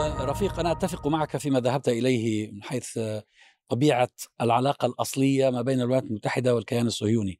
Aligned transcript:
رفيق 0.00 0.60
أنا 0.60 0.72
أتفق 0.72 1.06
معك 1.06 1.36
فيما 1.36 1.60
ذهبت 1.60 1.88
إليه 1.88 2.50
من 2.52 2.62
حيث 2.62 2.98
طبيعة 3.68 4.10
العلاقة 4.40 4.86
الأصلية 4.86 5.50
ما 5.50 5.62
بين 5.62 5.80
الولايات 5.80 6.04
المتحدة 6.04 6.54
والكيان 6.54 6.86
الصهيوني. 6.86 7.38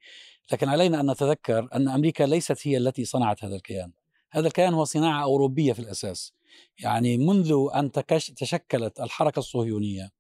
لكن 0.53 0.69
علينا 0.69 1.01
أن 1.01 1.11
نتذكر 1.11 1.69
أن 1.75 1.89
أمريكا 1.89 2.25
ليست 2.25 2.67
هي 2.67 2.77
التي 2.77 3.05
صنعت 3.05 3.45
هذا 3.45 3.57
الكيان. 3.57 3.93
هذا 4.31 4.47
الكيان 4.47 4.75
هو 4.75 4.85
صناعة 4.85 5.23
أوروبية 5.23 5.73
في 5.73 5.79
الأساس. 5.79 6.35
يعني 6.79 7.19
منذ 7.19 7.69
أن 7.75 7.93
تشكلت 8.37 9.01
الحركة 9.01 9.39
الصهيونية 9.39 10.11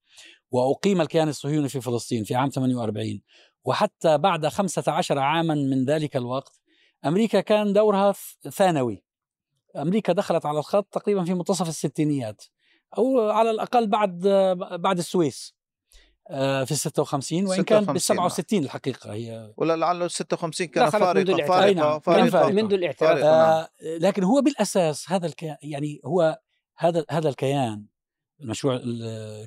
وأقيم 0.50 1.00
الكيان 1.00 1.28
الصهيوني 1.28 1.68
في 1.68 1.80
فلسطين 1.80 2.24
في 2.24 2.34
عام 2.34 2.48
48 2.48 3.20
وحتى 3.64 4.18
بعد 4.18 4.46
15 4.46 5.18
عاما 5.18 5.54
من 5.54 5.84
ذلك 5.84 6.16
الوقت 6.16 6.60
أمريكا 7.04 7.40
كان 7.40 7.72
دورها 7.72 8.14
ثانوي. 8.50 9.09
أمريكا 9.76 10.12
دخلت 10.12 10.46
على 10.46 10.58
الخط 10.58 10.88
تقريبا 10.92 11.24
في 11.24 11.34
منتصف 11.34 11.68
الستينيات 11.68 12.44
أو 12.98 13.30
على 13.30 13.50
الأقل 13.50 13.86
بعد 13.86 14.20
بعد 14.80 14.98
السويس 14.98 15.54
آه، 16.30 16.64
في 16.64 16.70
ال 16.70 16.76
56 16.76 17.46
وإن 17.46 17.62
كان 17.62 17.84
بال 17.84 18.00
67 18.00 18.64
الحقيقة 18.64 19.12
هي 19.12 19.52
ولا 19.56 19.76
لعله 19.76 20.04
ال 20.04 20.10
56 20.10 20.66
كان 20.66 20.90
فارقه 20.90 21.12
منذ 21.12 21.46
فارقه 21.46 21.98
فارقه 21.98 22.50
منذ 22.50 22.72
الاعتراف 22.72 23.18
آه 23.18 23.68
لكن 23.82 24.24
هو 24.24 24.40
بالأساس 24.40 25.10
هذا 25.10 25.26
الكيان 25.26 25.56
يعني 25.62 26.00
هو 26.04 26.40
هذا 26.76 27.04
هذا 27.10 27.28
الكيان 27.28 27.86
المشروع 28.40 28.80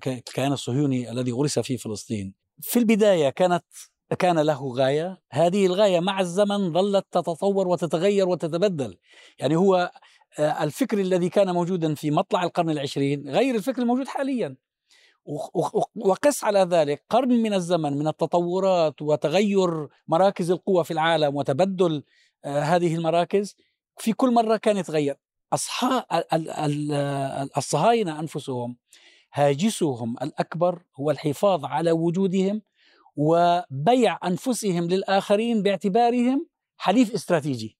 الكيان 0.08 0.52
الصهيوني 0.52 1.12
الذي 1.12 1.31
غرس 1.31 1.59
في 1.59 1.78
فلسطين. 1.78 2.34
في 2.62 2.80
البداية 2.80 3.30
كانت 3.30 3.66
كان 4.13 4.40
له 4.40 4.73
غاية. 4.73 5.22
هذه 5.31 5.66
الغاية 5.66 5.99
مع 5.99 6.20
الزمن 6.20 6.73
ظلت 6.73 7.05
تتطور 7.12 7.67
وتتغير 7.67 8.30
وتتبدل. 8.30 8.98
يعني 9.39 9.55
هو 9.55 9.91
آه، 10.39 10.63
الفكر 10.63 10.99
الذي 10.99 11.30
كان 11.30 11.53
موجودا 11.53 11.95
في 11.95 12.12
مطلع 12.12 12.44
القرن 12.44 12.69
العشرين 12.69 13.30
غير 13.30 13.56
الفكر 13.56 13.81
الموجود 13.81 14.08
حاليا. 14.08 14.56
وقس 15.95 16.44
على 16.44 16.59
ذلك 16.59 17.03
قرن 17.09 17.30
من 17.30 17.53
الزمن 17.53 17.97
من 17.97 18.08
التطورات 18.08 19.02
وتغير 19.02 19.88
مراكز 20.08 20.52
القوى 20.52 20.84
في 20.84 20.91
العالم 20.91 21.36
وتبدل 21.36 22.03
آه، 22.45 22.59
هذه 22.59 22.95
المراكز 22.95 23.56
في 23.97 24.14
كل 24.14 24.34
مرة 24.34 24.58
كان 24.58 24.78
يتغير. 24.78 25.16
أصحاب 25.53 26.03
الصهاينة 27.58 28.19
أنفسهم 28.19 28.78
هاجسهم 29.34 30.16
الأكبر 30.22 30.84
هو 31.00 31.11
الحفاظ 31.11 31.66
على 31.66 31.91
وجودهم 31.91 32.61
وبيع 33.16 34.17
أنفسهم 34.25 34.88
للآخرين 34.88 35.64
باعتبارهم 35.64 36.47
حليف 36.78 37.14
استراتيجي 37.14 37.78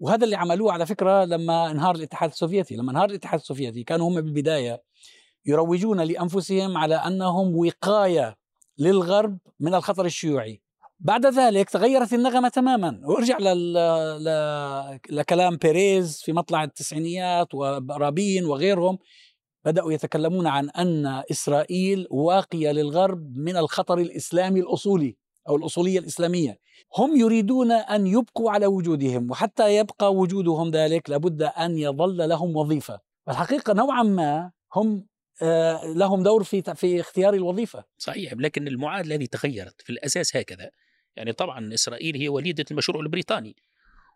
وهذا 0.00 0.24
اللي 0.24 0.36
عملوه 0.36 0.72
على 0.72 0.86
فكرة 0.86 1.24
لما 1.24 1.70
انهار 1.70 1.94
الاتحاد 1.94 2.30
السوفيتي 2.30 2.76
لما 2.76 2.90
انهار 2.90 3.10
الاتحاد 3.10 3.40
السوفيتي 3.40 3.84
كانوا 3.84 4.08
هم 4.08 4.14
بالبداية 4.14 4.82
يروجون 5.46 6.00
لأنفسهم 6.00 6.76
على 6.76 6.94
أنهم 6.94 7.56
وقاية 7.56 8.36
للغرب 8.78 9.38
من 9.60 9.74
الخطر 9.74 10.04
الشيوعي 10.04 10.62
بعد 11.00 11.26
ذلك 11.26 11.70
تغيرت 11.70 12.12
النغمة 12.12 12.48
تماما 12.48 13.00
وارجع. 13.04 13.38
لكلام 15.10 15.56
بيريز 15.56 16.22
في 16.22 16.32
مطلع 16.32 16.64
التسعينيات 16.64 17.54
ورابين 17.54 18.44
وغيرهم 18.44 18.98
بدأوا 19.64 19.92
يتكلمون 19.92 20.46
عن 20.46 20.70
أن 20.70 21.22
إسرائيل 21.30 22.06
واقية 22.10 22.72
للغرب 22.72 23.36
من 23.36 23.56
الخطر 23.56 23.98
الإسلامي 23.98 24.60
الأصولي 24.60 25.16
أو 25.48 25.56
الأصولية 25.56 25.98
الإسلامية. 25.98 26.58
هم 26.98 27.16
يريدون 27.16 27.72
أن 27.72 28.06
يبقوا 28.06 28.50
على 28.50 28.66
وجودهم 28.66 29.30
وحتى 29.30 29.76
يبقى 29.76 30.14
وجودهم 30.14 30.70
ذلك 30.70 31.10
لابد 31.10 31.42
أن 31.42 31.78
يظل 31.78 32.28
لهم 32.28 32.56
وظيفة. 32.56 33.00
الحقيقة 33.28 33.72
نوعا 33.72 34.02
ما 34.02 34.52
هم 34.74 35.06
آه، 35.42 35.86
لهم 35.86 36.22
دور 36.22 36.44
في 36.44 36.62
في 36.74 37.00
اختيار 37.00 37.34
الوظيفة. 37.34 37.84
صحيح 37.98 38.32
لكن 38.32 38.68
المعادلة 38.68 39.14
هذه 39.14 39.24
تغيرت 39.24 39.82
في 39.82 39.90
الأساس 39.90 40.36
هكذا. 40.36 40.70
يعني 41.16 41.32
طبعا 41.32 41.74
إسرائيل 41.74 42.16
هي 42.16 42.28
وليدة 42.28 42.64
المشروع 42.70 43.00
البريطاني 43.02 43.56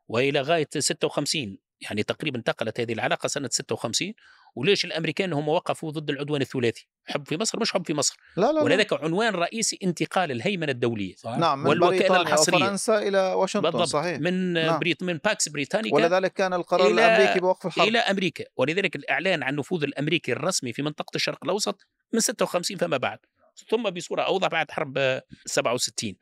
وإلى 0.09 0.41
غاية 0.41 0.69
56 0.79 1.59
يعني 1.81 2.03
تقريبا 2.03 2.39
انتقلت 2.39 2.81
هذه 2.81 2.93
العلاقة 2.93 3.27
سنة 3.27 3.49
56 3.53 4.13
وليش 4.55 4.85
الأمريكان 4.85 5.33
هم 5.33 5.49
وقفوا 5.49 5.91
ضد 5.91 6.11
العدوان 6.11 6.41
الثلاثي؟ 6.41 6.87
حب 7.07 7.29
في 7.29 7.37
مصر؟ 7.37 7.61
مش 7.61 7.73
حب 7.73 7.87
في 7.87 7.95
مصر. 7.95 8.17
لا 8.37 8.53
لا 8.53 8.63
ولذلك 8.63 8.93
عنوان 8.93 9.35
رئيسي 9.35 9.79
انتقال 9.83 10.31
الهيمنة 10.31 10.73
الدولية 10.73 11.15
صحيح. 11.15 11.39
نعم 11.39 11.63
من 11.63 11.67
والوكالة 11.67 12.21
الحصرية. 12.21 12.59
فرنسا 12.59 12.99
إلى 12.99 13.19
واشنطن 13.19 13.71
بالضبط. 13.71 13.89
صحيح. 13.89 14.21
من 14.21 14.53
نعم. 14.53 14.79
بريط 14.79 15.03
من 15.03 15.19
باكس 15.25 15.49
بريطانيكا 15.49 15.97
ولذلك 15.97 16.33
كان 16.33 16.53
القرار 16.55 16.91
إلى 16.91 17.07
الأمريكي 17.07 17.41
بوقف 17.41 17.67
الحرب. 17.67 17.89
إلى 17.89 17.99
أمريكا. 17.99 18.45
ولذلك 18.57 18.97
الإعلان 18.97 19.43
عن 19.43 19.53
النفوذ 19.53 19.83
الأمريكي 19.83 20.33
الرسمي 20.33 20.73
في 20.73 20.83
منطقة 20.83 21.17
الشرق 21.17 21.45
الأوسط 21.45 21.87
من 22.13 22.21
56 22.21 22.77
فما 22.77 22.97
بعد. 22.97 23.19
ثم 23.69 23.83
بصورة 23.91 24.23
أوضح 24.23 24.49
بعد 24.49 24.71
حرب 24.71 25.21
67 25.47 26.17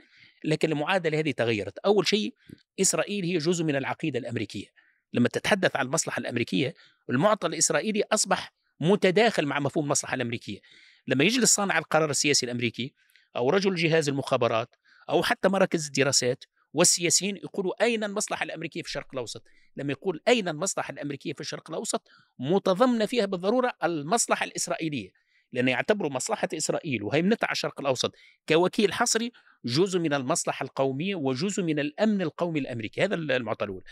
لكن 0.45 0.73
المعادلة 0.73 1.19
هذه 1.19 1.31
تغيرت. 1.31 1.79
أول 1.79 2.07
شيء 2.07 2.35
إسرائيل 2.81 3.25
هي 3.25 3.39
جزء 3.39 3.65
من 3.65 3.77
العقيدة 3.77 4.19
الأمريكية. 4.19 4.67
لما 5.13 5.29
تتحدث 5.29 5.77
عن 5.77 5.87
المصلحة 5.87 6.19
الأمريكية 6.19 6.75
المعطى 7.11 7.47
الإسرائيلي 7.47 8.03
أصبح 8.13 8.53
متداخل 8.81 9.47
مع 9.47 9.61
مفهوم 9.61 9.85
المصلحة 9.85 10.15
الأمريكية 10.15 10.59
لما 11.07 11.25
يجلس 11.25 11.55
صانع 11.55 11.79
القرار 11.79 12.11
السياسي 12.11 12.47
الأمريكي 12.47 12.95
أو 13.37 13.51
رجل 13.51 13.75
جهاز 13.75 14.09
المخابرات 14.09 14.77
أو 15.11 15.23
حتى 15.23 15.49
مراكز 15.49 15.87
الدراسات 15.87 16.45
والسياسيين 16.75 17.37
يقولوا 17.37 17.85
أين 17.85 18.05
المصلحة 18.05 18.45
الأمريكية 18.45 18.83
في 18.83 18.89
الشرق 18.89 19.07
الأوسط؟ 19.13 19.43
لما 19.77 19.93
يقول 19.93 20.21
أين 20.29 20.49
المصلحة 20.49 20.93
الأمريكية 20.93 21.33
في 21.33 21.41
الشرق 21.41 21.71
الأوسط؟ 21.71 22.09
متضمنة 22.39 23.07
فيها 23.07 23.27
بالضرورة 23.27 23.73
المصلحة 23.85 24.45
الإسرائيلية، 24.45 25.11
لأن 25.53 25.69
يعتبروا 25.69 26.11
مصلحة 26.11 26.49
إسرائيل 26.55 27.03
وهيمنتها 27.03 27.47
على 27.47 27.53
الشرق 27.53 27.81
الأوسط 27.81 28.15
كوكيل 28.49 28.93
حصري 28.93 29.33
جزء 29.65 29.99
من 29.99 30.15
المصلحة 30.15 30.65
القومية 30.65 31.15
وجزء 31.15 31.63
من 31.63 31.79
الأمن 31.79 32.23
القومي 32.23 32.61
الأمريكي، 32.61 33.05
هذا 33.05 33.15
المعطى 33.15 33.65
الأول. 33.65 33.85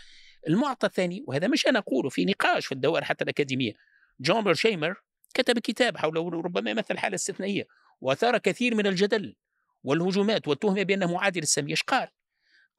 المعطى 0.47 0.87
الثاني 0.87 1.23
وهذا 1.27 1.47
مش 1.47 1.67
أنا 1.67 1.79
أقوله 1.79 2.09
في 2.09 2.25
نقاش 2.25 2.65
في 2.65 2.71
الدوائر 2.71 3.03
حتى 3.03 3.23
الأكاديمية، 3.23 3.73
جون 4.19 4.43
برشيمر 4.43 5.01
كتب 5.33 5.59
كتاب 5.59 5.97
حول 5.97 6.17
ربما 6.17 6.71
يمثل 6.71 6.97
حالة 6.97 7.15
استثنائية 7.15 7.67
وأثار 8.01 8.37
كثير 8.37 8.75
من 8.75 8.87
الجدل 8.87 9.35
والهجومات 9.83 10.47
والتهمة 10.47 10.83
بأنه 10.83 11.13
معادي 11.13 11.39
للسامية 11.39 11.71
إيش 11.71 11.83
قال؟ 11.83 12.07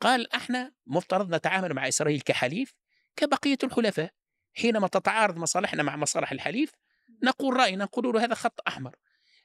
قال 0.01 0.33
أحنا 0.33 0.73
مفترض 0.87 1.35
نتعامل 1.35 1.75
مع 1.75 1.89
إسرائيل 1.89 2.21
كحليف 2.21 2.75
كبقية 3.17 3.59
الحلفاء. 3.65 4.13
حينما 4.55 4.89
تتعارض 4.89 5.37
مصالحنا 5.37 5.83
مع 5.83 5.97
مصالح 5.97 6.33
الحليف 6.33 6.73
نقول 7.23 7.57
رأينا 7.57 7.85
نقول 7.85 8.15
له 8.15 8.25
هذا 8.25 8.35
خط 8.35 8.61
أحمر. 8.69 8.97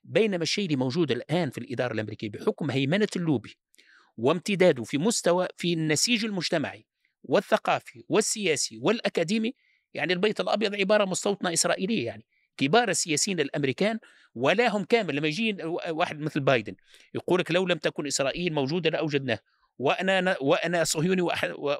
بينما 0.03 0.44
الشيء 0.44 0.66
اللي 0.66 0.76
موجود 0.76 1.12
الآن 1.12 1.50
في 1.50 1.58
الإدارة 1.58 1.94
الأمريكية 1.94 2.30
بحكم 2.30 2.72
هيمنة 2.72 3.08
اللوبي 3.16 3.58
وامتداده 4.18 4.84
في 4.84 4.97
مستوى 4.97 5.47
في 5.58 5.74
النسيج 5.74 6.26
المجتمعي 6.26 6.86
والثقافي 7.25 8.03
والسياسي 8.09 8.78
والأكاديمي 8.81 9.53
يعني 9.94 10.13
البيت 10.13 10.40
الأبيض 10.40 10.75
عبارة 10.75 11.06
مستوطنة 11.06 11.53
إسرائيلية 11.53 12.06
يعني 12.06 12.25
كبار 12.58 12.90
السياسيين 12.90 13.40
الأمريكان 13.40 14.00
ولا 14.36 14.68
هم 14.68 14.84
كامل. 14.84 15.16
لما 15.16 15.28
يجي 15.28 15.58
واحد 15.90 16.19
مثل 16.19 16.40
بايدن 16.40 16.75
يقول 17.14 17.40
لك 17.40 17.52
لو 17.52 17.68
لم 17.68 17.78
تكن 17.78 18.08
إسرائيل 18.08 18.53
موجودة 18.53 18.90
لأوجدناه 18.90 19.40
وأنا 19.78 20.38
وأنا 20.41 20.84
صهيوني 20.84 21.30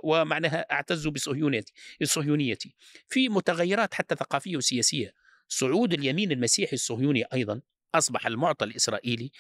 ومعناها 0.04 0.66
أعتز 0.72 1.08
بصهيونيتي 1.08 1.74
الصهيونيتي 2.02 2.76
في 3.10 3.30
متغيرات 3.30 3.94
حتى 3.94 4.16
ثقافية 4.16 4.58
وسياسية. 4.58 5.14
صعود 5.48 5.94
اليمين 5.94 6.32
المسيحي 6.32 6.74
الصهيوني 6.74 7.24
أيضا 7.34 7.62
أصبح 7.96 8.28
المعطى 8.28 8.66
الإسرائيلي 8.66 9.32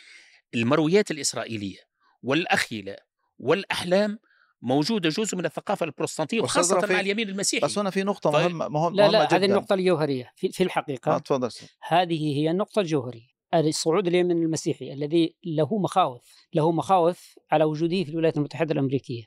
المرويات 0.55 1.11
الإسرائيلية 1.11 1.79
والأخيلة 2.23 2.95
والأحلام 3.39 4.19
موجوده 4.65 5.09
جزء 5.09 5.37
من 5.37 5.45
الثقافة 5.45 5.85
البروتستانتية 5.85 6.41
وخاصة 6.41 6.87
مع 6.89 6.99
اليمين 6.99 7.29
المسيحي. 7.29 7.65
بس 7.65 7.77
هنا 7.77 7.89
في 7.89 8.03
نقطة 8.03 8.31
ف... 8.31 8.35
مهمه 8.35 8.67
مهمه 8.67 8.95
لا 8.95 9.07
لا 9.07 9.35
هذه 9.35 9.45
النقطة 9.45 9.73
الجوهريه 9.73 10.31
في, 10.35 10.49
في 10.49 10.63
الحقيقة 10.63 11.15
آه 11.15 11.17
تفضل 11.17 11.49
هذه 11.87 12.37
هي 12.37 12.51
النقطة 12.51 12.79
الجوهرية. 12.79 13.35
الصعود 13.53 14.07
اليمين 14.07 14.43
المسيحي 14.43 14.93
الذي 14.93 15.35
له 15.45 15.77
مخاوف 15.77 16.47
له 16.53 16.71
مخاوف 16.71 17.35
على 17.51 17.63
وجوده 17.63 18.03
في 18.03 18.09
الولايات 18.09 18.37
المتحدة 18.37 18.73
الأمريكية. 18.73 19.23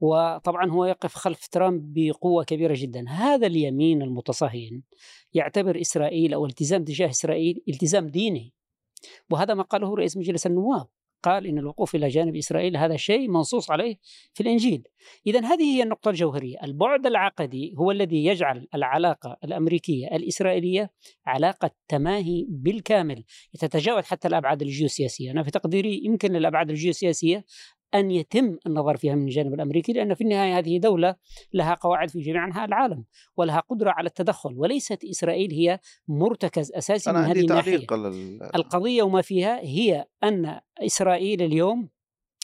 وطبعا 0.00 0.70
هو 0.70 0.84
يقف 0.84 1.14
خلف 1.14 1.46
ترامب 1.46 1.92
بقوة 1.94 2.44
كبيرة 2.44 2.74
جدا. 2.76 3.08
هذا 3.08 3.46
اليمين 3.46 4.02
المتصهين 4.02 4.82
يعتبر 5.34 5.80
إسرائيل 5.80 6.34
أو 6.34 6.46
التزام 6.46 6.84
تجاه 6.84 7.10
إسرائيل 7.10 7.62
التزام 7.68 8.06
ديني. 8.06 8.54
وهذا 9.30 9.54
ما 9.54 9.62
قاله 9.62 9.94
رئيس 9.94 10.16
مجلس 10.16 10.46
النواب. 10.46 10.86
قال 11.22 11.46
إن 11.46 11.58
الوقوف 11.58 11.94
إلى 11.94 12.08
جانب 12.08 12.36
إسرائيل 12.36 12.76
هذا 12.76 12.96
شيء 12.96 13.28
منصوص 13.28 13.70
عليه 13.70 13.96
في 14.34 14.40
الإنجيل. 14.40 14.82
إذا 15.26 15.40
هذه 15.40 15.76
هي 15.76 15.82
النقطة 15.82 16.08
الجوهرية. 16.08 16.56
البعد 16.62 17.06
العقدي 17.06 17.74
هو 17.78 17.90
الذي 17.90 18.24
يجعل 18.24 18.66
العلاقة 18.74 19.36
الأمريكية 19.44 20.06
الإسرائيلية 20.06 20.90
علاقة 21.26 21.70
تماهي 21.88 22.46
بالكامل. 22.48 23.24
تتجاوز 23.58 24.04
حتى 24.04 24.28
الأبعاد 24.28 24.62
الجيوسياسية. 24.62 25.30
أنا 25.30 25.42
في 25.42 25.50
تقديري 25.50 26.04
يمكن 26.04 26.36
الأبعاد 26.36 26.70
الجيوسياسية 26.70 27.44
أن 27.94 28.10
يتم 28.10 28.58
النظر 28.66 28.96
فيها 28.96 29.14
من 29.14 29.24
الجانب 29.24 29.54
الأمريكي 29.54 29.92
لأن 29.92 30.14
في 30.14 30.24
النهاية 30.24 30.58
هذه 30.58 30.78
دولة 30.78 31.16
لها 31.52 31.74
قواعد 31.74 32.10
في 32.10 32.20
جميع 32.20 32.44
انحاء 32.44 32.64
العالم 32.64 33.04
ولها 33.36 33.60
قدرة 33.60 33.90
على 33.90 34.06
التدخل 34.06 34.54
وليست 34.56 35.04
إسرائيل 35.04 35.52
هي 35.52 35.80
مرتكز 36.08 36.72
أساسي 36.72 37.12
من 37.12 37.16
هذه 37.16 37.40
الناحية. 37.40 37.76
القضية 38.54 39.02
وما 39.02 39.22
فيها 39.22 39.60
هي 39.60 40.06
أن 40.24 40.60
إسرائيل 40.78 41.42
اليوم 41.42 41.88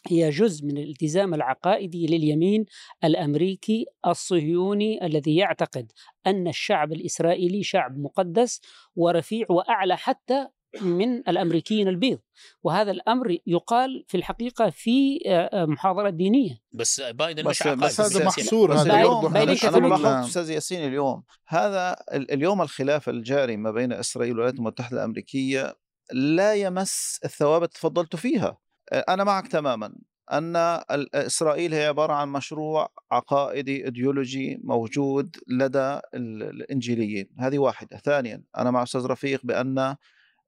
هي 0.09 0.31
جزء 0.31 0.67
من 0.67 0.79
الالتزام 0.79 1.35
العقائدي 1.35 2.07
لليمين 2.07 2.65
الأمريكي 3.05 3.87
الصهيوني 4.07 5.07
الذي 5.07 5.37
يعتقد 5.37 5.93
أن 6.27 6.49
الشعب 6.49 6.93
الإسرائيلي 6.93 7.63
شعب 7.63 7.99
مقدس 7.99 8.61
ورفيع 8.97 9.47
وأعلى 9.51 9.97
حتى 9.97 10.49
من 10.81 11.17
الأمريكيين 11.29 11.89
البيض. 11.89 12.19
وهذا 12.63 12.91
الأمر 12.91 13.39
يقال 13.47 14.05
في 14.09 14.17
الحقيقة 14.17 14.71
في 14.71 15.19
محاضرة 15.53 16.11
دينية. 16.11 16.61
بس 16.73 17.01
بايدن 17.01 17.43
بس, 17.43 17.67
مش 17.67 17.73
بس 17.73 18.01
هذا 18.01 18.25
محصور 18.27 18.75
هذا 18.75 18.95
اليوم 18.95 19.37
أنا 19.37 20.25
أستاذ 20.25 20.51
ياسين 20.51 20.89
اليوم. 20.89 21.23
هذا 21.47 21.97
اليوم 22.13 22.63
الخلاف 22.63 23.09
الجاري 23.09 23.57
ما 23.57 23.71
بين 23.71 23.93
إسرائيل 23.93 24.33
والولايات 24.33 24.59
المتحدة 24.59 24.97
الأمريكية 24.97 25.77
لا 26.13 26.55
يمس 26.55 27.21
الثوابت 27.25 27.75
تفضلت 27.75 28.17
فيها. 28.17 28.59
أنا 28.93 29.25
معك 29.25 29.49
تماما 29.49 29.95
أن 30.33 30.57
إسرائيل 31.15 31.75
هي 31.75 31.87
عبارة 31.87 32.13
عن 32.13 32.29
مشروع 32.29 32.93
عقائدي 33.11 33.85
إيديولوجي 33.85 34.61
موجود 34.65 35.37
لدى 35.49 36.01
الإنجيليين. 36.15 37.29
هذه 37.39 37.59
واحدة. 37.59 37.97
ثانيا 37.97 38.43
أنا 38.59 38.71
مع 38.71 38.83
أستاذ 38.83 39.07
رفيق 39.07 39.41
بأن 39.45 39.97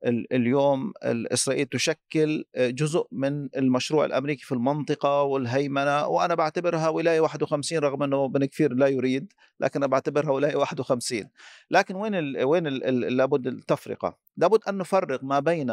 اليوم 0.06 0.92
اسرائيل 1.04 1.66
تشكل 1.66 2.44
جزء 2.56 3.06
من 3.12 3.48
المشروع 3.56 4.04
الأمريكي 4.04 4.44
في 4.44 4.52
المنطقة 4.52 5.22
والهيمنة 5.22 6.06
وأنا 6.06 6.34
بعتبرها 6.34 6.88
ولاية 6.88 7.20
51 7.20 7.78
رغم 7.78 8.02
إنه 8.02 8.28
بن 8.28 8.44
كثير 8.44 8.74
لا 8.74 8.86
يريد 8.86 9.32
لكن 9.60 9.80
أنا 9.80 9.86
بعتبرها 9.86 10.30
ولاية 10.30 10.56
51 10.56 11.28
لكن 11.70 11.94
وين 11.94 12.14
ال 12.14 12.44
وين 12.44 12.66
ال 12.66 13.16
لابد 13.16 13.46
التفرقة؟ 13.46 14.18
لابد 14.36 14.60
أن 14.68 14.78
نفرق 14.78 15.24
ما 15.24 15.40
بين 15.40 15.70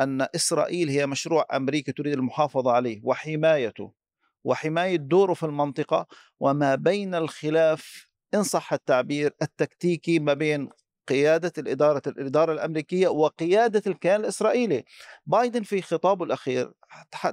أن 0.00 0.26
إسرائيل 0.34 0.88
هي 0.88 1.06
مشروع 1.06 1.46
أمريكي 1.52 1.92
تريد 1.92 2.12
المحافظة 2.12 2.72
عليه 2.72 3.00
وحمايته 3.04 3.92
وحماية 4.44 4.96
دوره 4.96 5.34
في 5.34 5.46
المنطقة 5.46 6.06
وما 6.40 6.74
بين 6.74 7.14
الخلاف 7.14 8.10
إن 8.34 8.42
صح 8.42 8.72
التعبير 8.72 9.34
التكتيكي 9.42 10.18
ما 10.18 10.34
بين 10.34 10.68
قيادة 11.10 11.52
الإدارة 11.58 12.02
الإدارة 12.06 12.52
الأمريكية 12.52 13.08
وقيادة 13.08 13.82
الكيان 13.86 14.20
الإسرائيلي. 14.20 14.84
بايدن 15.26 15.62
في 15.62 15.82
خطابه 15.82 16.24
الأخير 16.24 16.72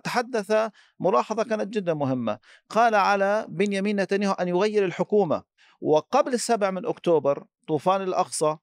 تحدث 0.03 0.69
ملاحظة 0.99 1.43
كانت 1.43 1.73
جدا 1.73 1.93
مهمة. 1.93 2.39
قال 2.69 2.95
على 2.95 3.45
بنيامين 3.49 4.01
نتنياهو 4.01 4.33
أن 4.33 4.47
يغير 4.47 4.85
الحكومة 4.85 5.43
وقبل 5.81 6.33
السابع 6.33 6.71
من 6.71 6.85
أكتوبر 6.85 7.45
طوفان 7.67 8.01
الأقصى 8.01 8.57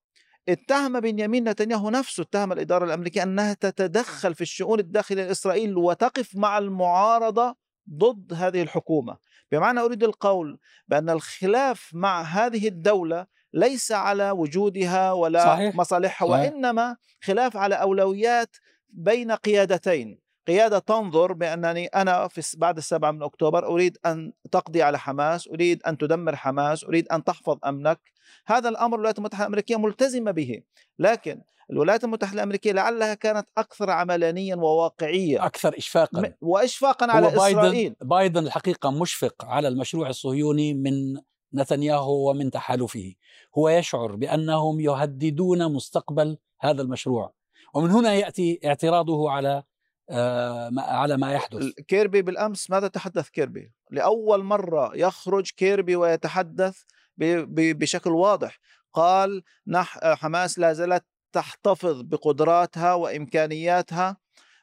اتهم 0.48 1.00
بنيامين 1.00 1.48
نتنياهو 1.48 1.90
نفسه 1.90 2.22
اتهم 2.22 2.52
الإدارة 2.52 2.84
الأمريكية 2.84 3.22
أنها 3.22 3.54
تتدخل 3.54 4.34
في 4.34 4.40
الشؤون 4.40 4.78
الداخلية 4.78 5.24
لإسرائيل 5.24 5.76
وتقف 5.76 6.36
مع 6.36 6.58
المعارضة 6.58 7.56
ضد 7.90 8.32
هذه 8.32 8.62
الحكومة. 8.62 9.16
بمعنى 9.52 9.80
أريد 9.80 10.04
القول 10.04 10.58
بأن 10.88 11.10
الخلاف 11.10 11.90
مع 11.92 12.22
هذه 12.22 12.68
الدولة 12.68 13.26
ليس 13.54 13.92
على 13.92 14.30
وجودها 14.30 15.12
ولا 15.12 15.44
صحيح. 15.44 15.74
مصالحها 15.76 16.28
صحيح. 16.28 16.52
وإنما 16.52 16.96
خلاف 17.22 17.56
على 17.56 17.74
أولويات 17.74 18.56
بين 18.88 19.32
قيادتين. 19.32 20.18
قيادة 20.46 20.78
تنظر 20.78 21.32
بأنني 21.32 21.86
أنا 21.86 22.28
في 22.28 22.56
بعد 22.56 22.76
السابع 22.76 23.10
من 23.10 23.22
أكتوبر 23.22 23.66
أريد 23.66 23.98
أن 24.06 24.32
تقضي 24.52 24.82
على 24.82 24.98
حماس 24.98 25.48
أريد 25.48 25.82
أن 25.82 25.98
تدمر 25.98 26.36
حماس 26.36 26.84
أريد 26.84 27.08
أن 27.08 27.24
تحفظ 27.24 27.58
أمنك. 27.66 28.00
هذا 28.46 28.68
الأمر 28.68 28.94
الولايات 28.94 29.18
المتحدة 29.18 29.44
الأمريكية 29.44 29.76
ملتزمة 29.76 30.30
به. 30.30 30.62
لكن 30.98 31.42
الولايات 31.70 32.04
المتحدة 32.04 32.34
الأمريكية 32.34 32.72
لعلها 32.72 33.14
كانت 33.14 33.48
أكثر 33.58 33.90
عملانيا 33.90 34.56
وواقعية. 34.56 35.46
أكثر 35.46 35.78
إشفاقا. 35.78 36.32
وإشفاقا 36.40 37.12
على 37.12 37.30
بايدن 37.30 37.58
إسرائيل. 37.58 37.96
بايدن 38.00 38.46
الحقيقة 38.46 38.90
مشفق 38.90 39.44
على 39.44 39.68
المشروع 39.68 40.08
الصهيوني 40.08 40.74
من 40.74 41.16
نتنياهو 41.54 42.30
ومن 42.30 42.50
تحالفه. 42.50 43.14
هو 43.58 43.68
يشعر 43.68 44.16
بأنهم 44.16 44.80
يهددون 44.80 45.72
مستقبل 45.72 46.38
هذا 46.60 46.82
المشروع. 46.82 47.34
ومن 47.74 47.90
هنا 47.90 48.14
يأتي 48.14 48.60
اعتراضه 48.64 49.30
على 49.30 49.62
آه 50.10 50.70
على 50.78 51.16
ما 51.16 51.32
يحدث. 51.32 51.68
كيربي 51.88 52.22
بالأمس 52.22 52.70
ماذا 52.70 52.88
تحدث 52.88 53.28
كيربي؟ 53.28 53.72
لأول 53.90 54.44
مرة 54.44 54.96
يخرج 54.96 55.50
كيربي 55.50 55.96
ويتحدث 55.96 56.82
بشكل 57.18 58.10
واضح. 58.10 58.58
قال 58.92 59.42
نح 59.66 59.98
حماس 60.04 60.58
لا 60.58 60.72
زالت 60.72 61.04
تحتفظ 61.32 62.00
بقدراتها 62.00 62.94
وإمكانياتها 62.94 64.16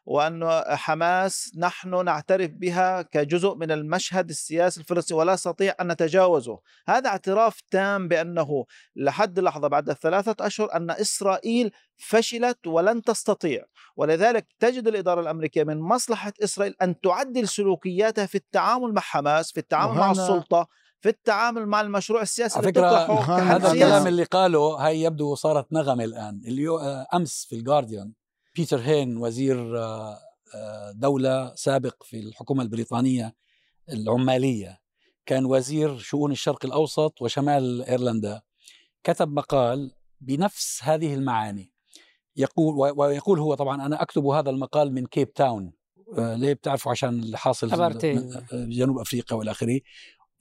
وأن 0.06 0.64
حماس 0.68 1.52
نحن 1.58 2.06
نعترف 2.06 2.52
بها 2.52 3.02
كجزء 3.02 3.56
من 3.56 3.72
المشهد 3.72 4.30
السياسي 4.30 4.80
الفلسطيني 4.80 5.20
ولا 5.20 5.34
نستطيع 5.34 5.76
أن 5.82 5.92
نتجاوزه. 5.92 6.60
هذا 6.88 7.10
اعتراف 7.10 7.62
تام 7.72 8.08
بأنه 8.08 8.66
لحد 8.96 9.38
اللحظة 9.38 9.68
بعد 9.68 9.90
الثلاثة 9.90 10.36
أشهر 10.40 10.76
أن 10.76 10.92
إسرائيل 10.92 11.72
فشلت 11.98 12.68
ولن 12.68 13.02
تستطيع. 13.02 13.64
ولذلك 13.96 14.48
تجد 14.60 14.88
الإدارة 14.88 15.22
الأمريكية 15.22 15.64
من 15.64 15.80
مصلحة 15.80 16.34
إسرائيل 16.44 16.76
أن 16.82 17.02
تعدل 17.02 17.48
سلوكياتها 17.48 18.26
في 18.26 18.36
التعامل 18.36 18.94
مع 18.94 19.02
حماس 19.02 19.52
في 19.52 19.60
التعامل 19.60 19.98
مع 19.98 20.12
السلطة 20.12 20.68
في 21.02 21.10
التعامل 21.10 21.66
مع 21.66 21.82
المشروع 21.82 22.22
السياسي 22.22 22.60
على 22.60 22.68
فكرة 22.68 22.88
هذا 23.56 23.72
الكلام 23.72 24.08
اللي 24.08 24.24
قاله 24.24 24.60
هاي 24.60 25.02
يبدو 25.02 25.36
صارت 25.36 25.74
نغمة 25.74 26.04
الآن 26.04 26.42
اليو 26.48 26.80
أمس 27.14 27.46
في 27.50 27.56
الجارديان 27.56 28.12
بيتر 28.56 28.80
هين 28.80 29.18
وزير 29.18 29.80
آه، 29.80 30.20
آه، 30.56 30.92
دولة 30.92 31.56
سابق 31.56 32.04
في 32.04 32.20
الحكومة 32.20 32.64
البريطانية 32.64 33.36
العمالية. 33.90 34.82
كان 35.26 35.46
وزير 35.46 35.98
شؤون 35.98 36.32
الشرق 36.32 36.66
الأوسط 36.66 37.22
وشمال 37.22 37.84
إيرلندا. 37.84 38.42
كتب 39.04 39.34
مقال 39.34 39.92
بنفس 40.22 40.80
هذه 40.84 41.14
المعاني. 41.14 41.74
يقول 42.36 42.94
ويقول 42.98 43.40
هو 43.40 43.56
طبعا 43.56 43.86
أنا 43.86 44.02
أكتب 44.02 44.26
هذا 44.26 44.50
المقال 44.50 44.94
من 44.94 45.06
كيب 45.06 45.34
تاون 45.34 45.74
آه، 46.18 46.36
ليه 46.36 46.54
بتعرفوا؟ 46.54 46.92
عشان 46.92 47.10
اللي 47.10 47.38
حاصل 47.38 47.70
في 47.70 48.66
جنوب 48.68 49.00
أفريقيا 49.00 49.38
والى 49.38 49.52
اخره 49.52 49.80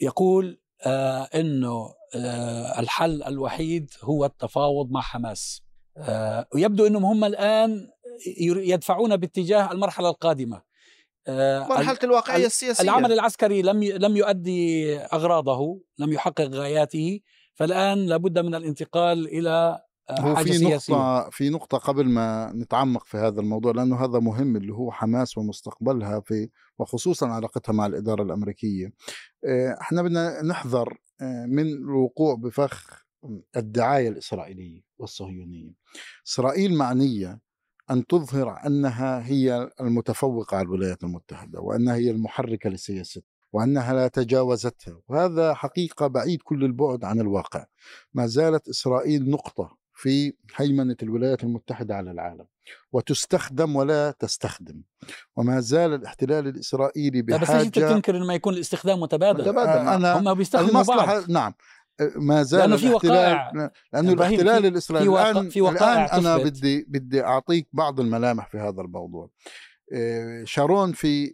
يقول 0.00 0.60
آه 0.86 1.22
إنه 1.34 1.94
آه 2.14 2.80
الحل 2.80 3.22
الوحيد 3.22 3.90
هو 4.02 4.24
التفاوض 4.24 4.90
مع 4.90 5.00
حماس. 5.00 5.62
آه 5.96 6.48
ويبدو 6.54 6.86
إنهم 6.86 7.04
هم 7.04 7.24
الآن 7.24 7.90
يدفعون 8.56 9.16
باتجاه 9.16 9.72
المرحلة 9.72 10.08
القادمة. 10.08 10.62
آه 11.26 11.68
مرحلة 11.68 11.98
الواقعية 12.04 12.46
السياسية. 12.46 12.84
العمل 12.84 13.12
العسكري 13.12 13.62
لم 13.62 13.84
لم 13.84 14.16
يؤدي 14.16 14.96
أغراضه 14.98 15.80
لم 15.98 16.12
يحقق 16.12 16.48
غاياته. 16.54 17.20
فالآن 17.54 18.06
لابد 18.06 18.38
من 18.38 18.54
الانتقال 18.54 19.28
إلى 19.28 19.80
هو 20.10 20.36
في 20.36 20.52
سياسية. 20.52 20.94
نقطة 20.94 21.30
في 21.30 21.50
نقطة 21.50 21.78
قبل 21.78 22.08
ما 22.08 22.52
نتعمق 22.54 23.04
في 23.04 23.16
هذا 23.16 23.40
الموضوع 23.40 23.72
لأنه 23.72 24.04
هذا 24.04 24.18
مهم 24.18 24.56
اللي 24.56 24.72
هو 24.72 24.92
حماس 24.92 25.38
ومستقبلها 25.38 26.20
في 26.20 26.48
وخصوصا 26.78 27.28
علاقتها 27.28 27.72
مع 27.72 27.86
الإدارة 27.86 28.22
الأمريكية. 28.22 28.92
آه، 29.44 29.76
إحنا 29.80 30.02
بدنا 30.02 30.42
نحذر 30.42 30.98
آه، 31.20 31.46
من 31.46 31.66
الوقوع 31.66 32.34
بفخ 32.34 33.04
الدعاية 33.56 34.08
الإسرائيلية 34.08 34.80
والصهيونية. 34.98 35.72
إسرائيل 36.26 36.74
معنية 36.74 37.40
أن 37.90 38.06
تظهر 38.06 38.66
أنها 38.66 39.26
هي 39.26 39.70
المتفوقة 39.80 40.56
على 40.56 40.64
الولايات 40.64 41.04
المتحدة 41.04 41.60
وأنها 41.60 41.94
هي 41.94 42.10
المحركة 42.10 42.70
لسياستها 42.70 43.22
وأنها 43.52 43.94
لا 43.94 44.08
تجاوزتها. 44.08 45.00
وهذا 45.08 45.54
حقيقة 45.54 46.06
بعيد 46.06 46.42
كل 46.42 46.64
البعد 46.64 47.04
عن 47.04 47.20
الواقع. 47.20 47.66
ما 48.14 48.26
زالت 48.26 48.68
إسرائيل 48.68 49.30
نقطة 49.30 49.76
في 49.94 50.32
هيمنة 50.56 50.96
الولايات 51.02 51.44
المتحدة 51.44 51.94
على 51.94 52.10
العالم 52.10 52.46
وتستخدم 52.92 53.76
ولا 53.76 54.10
تستخدم. 54.10 54.82
وما 55.36 55.60
زال 55.60 55.94
الاحتلال 55.94 56.48
الإسرائيلي 56.48 57.22
بحاجة 57.22 57.68
بس 57.68 57.70
تنكر 57.70 58.16
أن 58.16 58.26
ما 58.26 58.34
يكون 58.34 58.54
الاستخدام 58.54 59.00
متبادل, 59.00 59.40
متبادل 59.40 59.88
أنا 59.88 60.18
هم 60.18 60.34
بيستخدموا 60.34 60.82
بعض. 60.82 61.30
نعم. 61.30 61.54
ما 62.16 62.42
زال 62.42 62.60
لأنه 62.60 62.76
في 62.76 62.90
وقائع. 62.90 63.52
لأنه 63.92 64.12
الاحتلال 64.12 64.66
الإسرائيلي 64.66 65.10
في 65.10 65.10
وقائع 65.10 65.30
الآن, 65.30 65.48
في 65.48 65.60
وقائع 65.60 66.04
الآن 66.04 66.18
أنا 66.18 66.36
بدي 66.36 66.86
بدي 66.88 67.24
أعطيك 67.24 67.68
بعض 67.72 68.00
الملامح 68.00 68.48
في 68.48 68.58
هذا 68.58 68.80
الموضوع. 68.80 69.30
آه، 69.92 70.44
شارون 70.44 70.92
في 70.92 71.32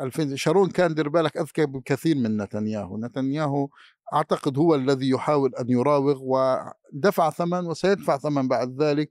2000 0.00 0.32
آه، 0.32 0.34
شارون 0.34 0.70
كان 0.70 0.94
دير 0.94 1.08
بالك 1.08 1.36
أذكى 1.36 1.66
بكثير 1.66 2.16
من 2.16 2.36
نتنياهو. 2.36 2.98
نتنياهو 2.98 3.68
أعتقد 4.14 4.58
هو 4.58 4.74
الذي 4.74 5.10
يحاول 5.10 5.54
أن 5.54 5.70
يراوغ 5.70 6.18
ودفع 6.22 7.30
ثمن 7.30 7.66
وسيدفع 7.66 8.18
ثمن 8.18 8.48
بعد 8.48 8.82
ذلك 8.82 9.10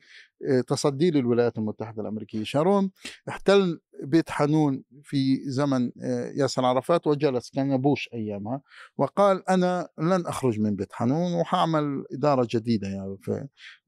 تصدي 0.68 1.12
للولايات 1.12 1.58
المتحدة 1.58 2.02
الأمريكية. 2.02 2.44
شارون 2.44 2.92
احتل 3.30 3.80
بيت 4.04 4.30
حنون 4.30 4.84
في 5.04 5.50
زمن 5.50 5.92
آه، 6.04 6.32
ياسر 6.36 6.66
عرفات 6.66 7.08
وجلس 7.08 7.50
كان 7.50 7.78
بوش 7.78 8.10
أيامها 8.14 8.62
وقال 8.98 9.50
أنا 9.50 9.90
لن 9.98 10.26
أخرج 10.28 10.60
من 10.60 10.76
بيت 10.76 10.94
حنون 10.94 11.34
وحأعمل 11.34 12.06
إدارة 12.14 12.48
جديدة 12.52 12.88
يعني 12.88 13.18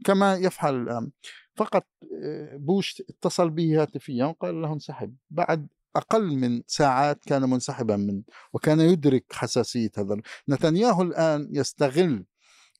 كما 0.05 0.35
يفعل 0.35 0.81
الآن. 0.81 1.11
فقط 1.55 1.87
آه، 2.23 2.57
بوش 2.57 3.01
اتصل 3.09 3.49
به 3.49 3.81
هاتفيا 3.81 4.25
وقال 4.25 4.61
له 4.61 4.73
انسحب. 4.73 5.15
بعد 5.29 5.67
أقل 5.95 6.35
من 6.35 6.61
ساعات 6.67 7.23
كان 7.25 7.49
منسحبا 7.49 7.97
من 7.97 8.21
وكان 8.53 8.79
يدرك 8.79 9.25
حساسية 9.33 9.91
هذا 9.97 10.17
نتنياهو 10.49 11.01
الآن 11.01 11.47
يستغل 11.51 12.25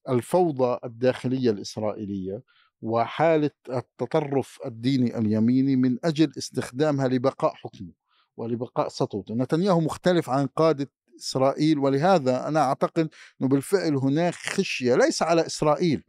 الفوضى 0.10 0.80
الداخلية 0.84 1.50
الإسرائيلية 1.50 2.44
وحالة 2.84 3.52
التطرف 3.70 4.60
الديني 4.66 5.18
اليميني 5.18 5.76
من 5.76 5.98
أجل 6.04 6.32
استخدامها 6.38 7.08
لبقاء 7.08 7.54
حكمه 7.54 7.92
ولبقاء 8.38 8.88
سطوته. 8.88 9.36
نتنياهو 9.36 9.80
مختلف 9.80 10.30
عن 10.30 10.48
قادة 10.48 10.92
إسرائيل 11.20 11.80
ولهذا 11.80 12.48
أنا 12.48 12.60
أعتقد 12.60 13.10
أنه 13.42 13.50
بالفعل 13.50 13.96
هناك 13.96 14.34
خشية 14.34 14.96
ليس 14.96 15.22
على 15.22 15.46
إسرائيل 15.46 16.04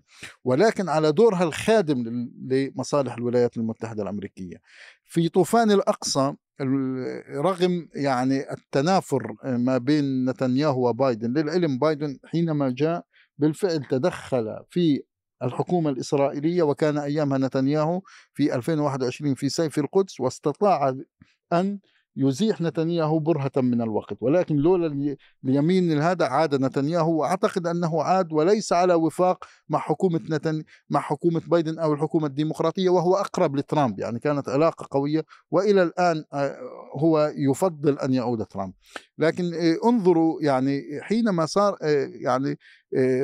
ولكن 0.45 0.89
على 0.89 1.13
دورها 1.13 1.45
الخادم 1.45 2.29
لمصالح 2.49 3.15
الولايات 3.15 3.57
المتحدة 3.57 4.03
الأمريكية. 4.03 4.57
في 5.05 5.29
طوفان 5.29 5.71
الأقصى 5.71 6.35
رغم 7.35 7.89
يعني 7.95 8.53
التنافر 8.53 9.35
ما 9.45 9.79
بين 9.79 10.31
نتنياهو 10.31 10.89
وبايدن 10.89 11.33
للعلم 11.33 11.79
بايدن 11.79 12.19
حينما 12.25 12.71
جاء 12.71 13.05
بالفعل 13.39 13.85
تدخل 13.91 14.65
في 14.71 15.03
الحكومة 15.43 15.91
الإسرائيلية 15.91 16.63
وكان 16.63 16.99
أيامها 16.99 17.39
نتنياهو 17.39 18.01
في 18.35 18.55
2021 18.55 19.35
في 19.35 19.49
سيف 19.49 19.79
القدس 19.79 20.21
واستطاع 20.21 20.95
أن 21.53 21.79
يزيح 22.17 22.61
نتنياهو 22.61 23.19
برهة 23.19 23.53
من 23.57 23.83
الوقت 23.83 24.17
ولكن 24.21 24.57
لولا 24.57 25.17
اليمين 25.45 25.99
هذا 26.01 26.27
عاد 26.27 26.55
نتنياهو 26.55 27.21
وأعتقد 27.21 27.67
أنه 27.67 28.03
عاد 28.03 28.33
وليس 28.33 28.73
على 28.73 28.95
وفاق 28.95 29.45
مع 29.69 29.79
حكومة 29.79 30.21
نتن 30.31 30.65
مع 30.91 31.01
حكومة 31.01 31.43
بايدن 31.47 31.79
أو 31.79 31.93
الحكومة 31.93 32.27
الديمقراطية 32.27 32.89
وهو 32.89 33.17
أقرب 33.17 33.57
لترامب 33.57 33.99
يعني 33.99 34.19
كانت 34.19 34.49
علاقة 34.49 34.89
قوية 34.91 35.25
وإلى 35.51 35.83
الآن 35.83 36.25
آه، 36.33 36.57
هو 36.99 37.33
يفضل 37.37 37.99
أن 37.99 38.15
يعود 38.15 38.45
ترامب. 38.45 38.73
لكن 39.19 39.55
آه، 39.55 39.89
انظروا 39.89 40.43
يعني 40.43 40.83
حينما 41.03 41.47
صار 41.47 41.77
آه، 41.83 42.11
يعني 42.13 42.59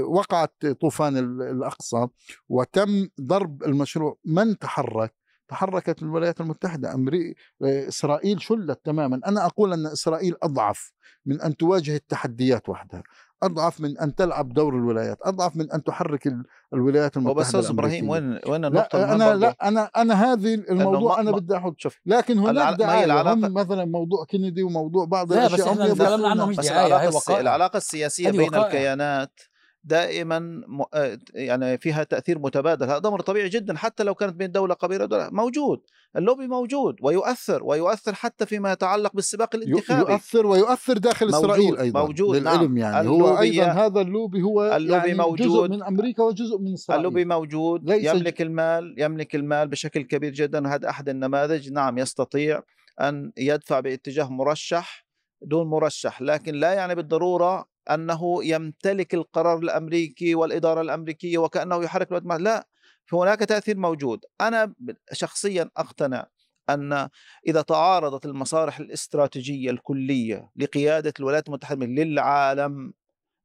وقعت 0.09 0.67
طوفان 0.81 1.17
الأقصى 1.43 2.07
وتم 2.49 3.09
ضرب 3.21 3.63
المشروع 3.63 4.17
من 4.25 4.59
تحرك؟ 4.59 5.20
تحركت 5.51 6.03
الولايات 6.03 6.41
المتحدة 6.41 6.95
أمري... 6.95 7.35
إسرائيل 7.63 8.43
شلت 8.43 8.81
تماما. 8.85 9.21
أنا 9.27 9.47
أقول 9.47 9.73
أن 9.73 9.87
إسرائيل 9.87 10.35
أضعف 10.43 10.93
من 11.27 11.41
أن 11.41 11.57
تواجه 11.57 11.97
التحديات 11.97 12.69
وحدها. 12.69 13.03
أضعف 13.43 13.81
من 13.81 13.99
أن 13.99 14.15
تلعب 14.15 14.53
دور 14.53 14.77
الولايات. 14.77 15.19
أضعف 15.23 15.57
من 15.57 15.73
أن 15.73 15.83
تحرك 15.83 16.33
الولايات 16.75 17.17
المتحدة 17.17 17.59
بس 17.59 17.71
إبراهيم 17.71 18.09
وين 18.09 18.39
وين 18.47 18.65
النقطة 18.65 18.99
لا 18.99 19.15
أنا 19.15 19.37
لا 19.37 19.57
أنا 19.63 19.91
أنا 19.97 20.33
هذه 20.33 20.55
الموضوع 20.55 21.21
أنا 21.21 21.31
بدي 21.31 21.57
أحط 21.57 21.75
شوف 21.79 21.99
لكن 22.07 22.39
هناك 22.39 22.79
دعاية 22.79 23.33
هم 23.33 23.55
مثلا 23.55 23.85
موضوع 23.85 24.25
كينيدي 24.25 24.63
وموضوع 24.63 25.05
بعض 25.05 25.33
الأشياء 25.33 25.61
بس 25.61 25.67
إحنا 25.67 25.95
تكلمنا 25.95 26.29
عنهم 26.29 26.49
مش 26.49 26.57
دعاية 26.57 27.41
العلاقة 27.41 27.77
السياسية 27.77 28.31
بين 28.31 28.55
الكيانات. 28.55 29.41
دائما 29.85 30.63
آه، 30.95 31.19
يعني 31.35 31.79
فيها 31.79 32.05
تأثير 32.05 32.39
متبادل 32.39 32.91
هذا 32.91 33.09
أمر 33.09 33.21
طبيعي 33.21 33.49
جدا 33.49 33.77
حتى 33.77 34.03
لو 34.03 34.15
كانت 34.15 34.35
بين 34.35 34.53
دولة 34.53 34.75
قبيلة 34.75 35.05
دولة 35.05 35.29
موجود 35.33 35.81
اللوبي 36.17 36.47
موجود 36.47 36.97
ويؤثر 37.03 37.65
ويؤثر 37.65 38.15
حتى 38.15 38.47
فيما 38.47 38.73
يتعلق 38.73 39.15
بالسباق 39.15 39.55
الانتخابي. 39.55 40.13
يؤثر 40.13 40.47
ويؤثر 40.47 40.99
داخل 40.99 41.27
موجود 41.27 41.45
إسرائيل 41.45 41.79
أيضا 41.79 42.03
موجود 42.03 42.37
للعلم 42.37 42.79
نعم. 42.79 42.95
يعني. 42.95 43.09
هو 43.09 43.39
أيضا 43.39 43.65
هذا 43.65 44.01
اللوبي 44.01 44.43
هو 44.43 44.77
اللوبي 44.77 45.09
يعني 45.09 45.15
موجود. 45.15 45.49
جزء 45.49 45.69
من 45.69 45.83
أمريكا 45.83 46.23
وجزء 46.23 46.59
من 46.59 46.73
إسرائيل. 46.73 47.01
اللوبي 47.01 47.25
موجود 47.25 47.91
يملك 47.91 48.43
المال 48.43 48.95
يملك 48.99 49.35
المال 49.35 49.69
بشكل 49.69 50.03
كبير 50.03 50.33
جدا 50.33 50.69
هذا 50.69 50.91
أحد 50.91 51.09
النماذج. 51.09 51.73
نعم 51.73 51.99
يستطيع 51.99 52.63
أن 53.01 53.33
يدفع 53.37 53.81
باتجاه 53.81 54.31
مرشح 54.31 55.07
دون 55.43 55.67
مرشح 55.67 56.23
لكن 56.23 56.55
لا 56.55 56.73
يعني 56.73 56.95
بالضرورة 56.95 57.70
أنه 57.91 58.45
يمتلك 58.45 59.15
القرار 59.15 59.59
الأمريكي 59.59 60.35
والإدارة 60.35 60.81
الأمريكية 60.81 61.39
وكأنه 61.39 61.85
يحرك 61.85 62.13
الولايات 62.13 62.39
لا 62.39 62.69
فهناك 63.07 63.39
تأثير 63.39 63.77
موجود. 63.77 64.25
أنا 64.41 64.75
شخصيا 65.13 65.71
أقتنع 65.77 66.27
أن 66.71 67.09
إذا 67.47 67.63
تعارضت 67.63 68.27
المصالح 68.27 68.79
الاستراتيجية 68.79 69.71
الكلية 69.71 70.51
لقيادة 70.57 71.13
الولايات 71.21 71.49
المتحدة 71.49 71.87
للعالم 71.87 72.93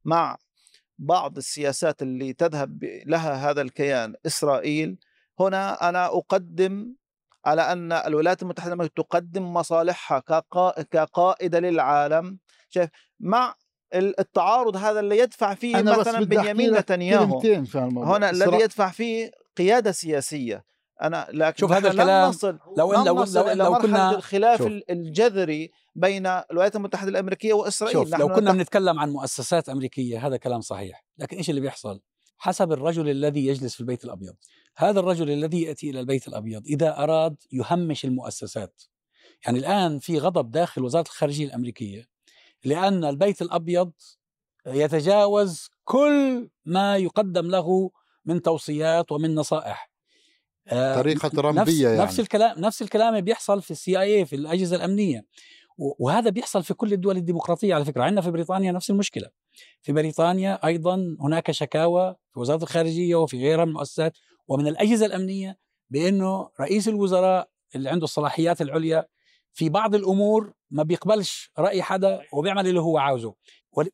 مع 0.04 0.36
بعض 0.98 1.36
السياسات 1.36 2.02
اللي 2.02 2.32
تذهب 2.32 2.84
لها 3.06 3.50
هذا 3.50 3.62
الكيان 3.62 4.14
إسرائيل 4.26 4.98
هنا 5.40 5.88
أنا 5.88 6.06
أقدم 6.06 6.94
على 7.44 7.72
أن 7.72 7.92
الولايات 7.92 8.42
المتحدة 8.42 8.86
تقدم 8.86 9.52
مصالحها 9.54 10.18
كقائدة 10.90 11.60
للعالم. 11.60 12.38
شايف 12.68 12.90
مع 13.20 13.54
التعارض 13.94 14.76
هذا 14.76 15.00
اللي 15.00 15.18
يدفع 15.18 15.54
فيه 15.54 15.78
أنا 15.78 15.98
مثلا 15.98 16.24
بنيامين 16.24 16.74
نتنياهو. 16.74 17.40
هنا 17.80 18.30
الذي 18.30 18.56
يدفع 18.56 18.90
فيه 18.90 19.30
قيادة 19.56 19.92
سياسية. 19.92 20.64
أنا 21.02 21.26
لكن 21.30 21.56
شوف 21.56 21.72
هذا 21.72 21.90
الكلام 21.90 22.28
نصل 22.28 22.58
لو 22.76 22.92
لو 22.92 23.24
لو, 23.24 23.52
لو 23.52 23.78
كنا 23.78 24.14
الخلاف 24.14 24.58
شوف. 24.58 24.72
الجذري 24.90 25.70
بين 25.94 26.26
الولايات 26.26 26.76
المتحدة 26.76 27.08
الأمريكية 27.08 27.52
وإسرائيل. 27.52 27.96
شوف 27.96 28.18
لو 28.18 28.28
كنا 28.28 28.52
بنتكلم 28.52 28.98
عن 28.98 29.10
مؤسسات 29.10 29.68
أمريكية 29.68 30.26
هذا 30.26 30.36
كلام 30.36 30.60
صحيح. 30.60 31.04
لكن 31.18 31.36
إيش 31.36 31.50
اللي 31.50 31.60
بيحصل؟ 31.60 32.00
حسب 32.38 32.72
الرجل 32.72 33.08
الذي 33.08 33.46
يجلس 33.46 33.74
في 33.74 33.80
البيت 33.80 34.04
الأبيض. 34.04 34.34
هذا 34.76 35.00
الرجل 35.00 35.30
الذي 35.30 35.62
يأتي 35.62 35.90
إلى 35.90 36.00
البيت 36.00 36.28
الأبيض 36.28 36.66
إذا 36.66 36.98
أراد 36.98 37.36
يهمش 37.52 38.04
المؤسسات. 38.04 38.82
يعني 39.46 39.58
الآن 39.58 39.98
في 39.98 40.18
غضب 40.18 40.50
داخل 40.50 40.84
وزارة 40.84 41.08
الخارجية 41.08 41.46
الأمريكية 41.46 42.15
لأن 42.66 43.04
البيت 43.04 43.42
الأبيض 43.42 43.92
يتجاوز 44.66 45.70
كل 45.84 46.48
ما 46.64 46.96
يقدم 46.96 47.46
له 47.50 47.90
من 48.24 48.42
توصيات 48.42 49.12
ومن 49.12 49.34
نصائح. 49.34 49.90
آه، 50.68 50.94
طريقة 50.94 51.28
ترامبية 51.28 51.62
نفس 51.62 51.80
يعني. 51.80 51.98
نفس 51.98 52.20
الكلام 52.20 52.58
نفس 52.58 52.82
الكلام 52.82 53.20
بيحصل 53.20 53.62
في 53.62 53.70
السي 53.70 54.00
آي 54.00 54.26
في 54.26 54.36
الأجهزة 54.36 54.76
الأمنية. 54.76 55.26
وهذا 55.78 56.30
بيحصل 56.30 56.62
في 56.62 56.74
كل 56.74 56.92
الدول 56.92 57.16
الديمقراطية 57.16 57.74
على 57.74 57.84
فكرة. 57.84 58.02
عندنا 58.02 58.20
في 58.20 58.30
بريطانيا 58.30 58.72
نفس 58.72 58.90
المشكلة. 58.90 59.28
في 59.82 59.92
بريطانيا 59.92 60.66
أيضا 60.66 61.16
هناك 61.20 61.50
شكاوى 61.50 62.16
في 62.32 62.40
وزارة 62.40 62.62
الخارجية 62.62 63.14
وفي 63.14 63.38
غيرها 63.38 63.64
من 63.64 63.70
المؤسسات 63.70 64.18
ومن 64.48 64.68
الأجهزة 64.68 65.06
الأمنية 65.06 65.58
بأنه 65.90 66.50
رئيس 66.60 66.88
الوزراء 66.88 67.48
اللي 67.74 67.90
عنده 67.90 68.04
الصلاحيات 68.04 68.62
العليا 68.62 69.06
في 69.52 69.68
بعض 69.68 69.94
الأمور 69.94 70.52
ما 70.70 70.82
بيقبلش 70.82 71.50
رأي 71.58 71.82
حدا 71.82 72.22
وبيعمل 72.32 72.68
اللي 72.68 72.80
هو 72.80 72.98
عاوزه. 72.98 73.34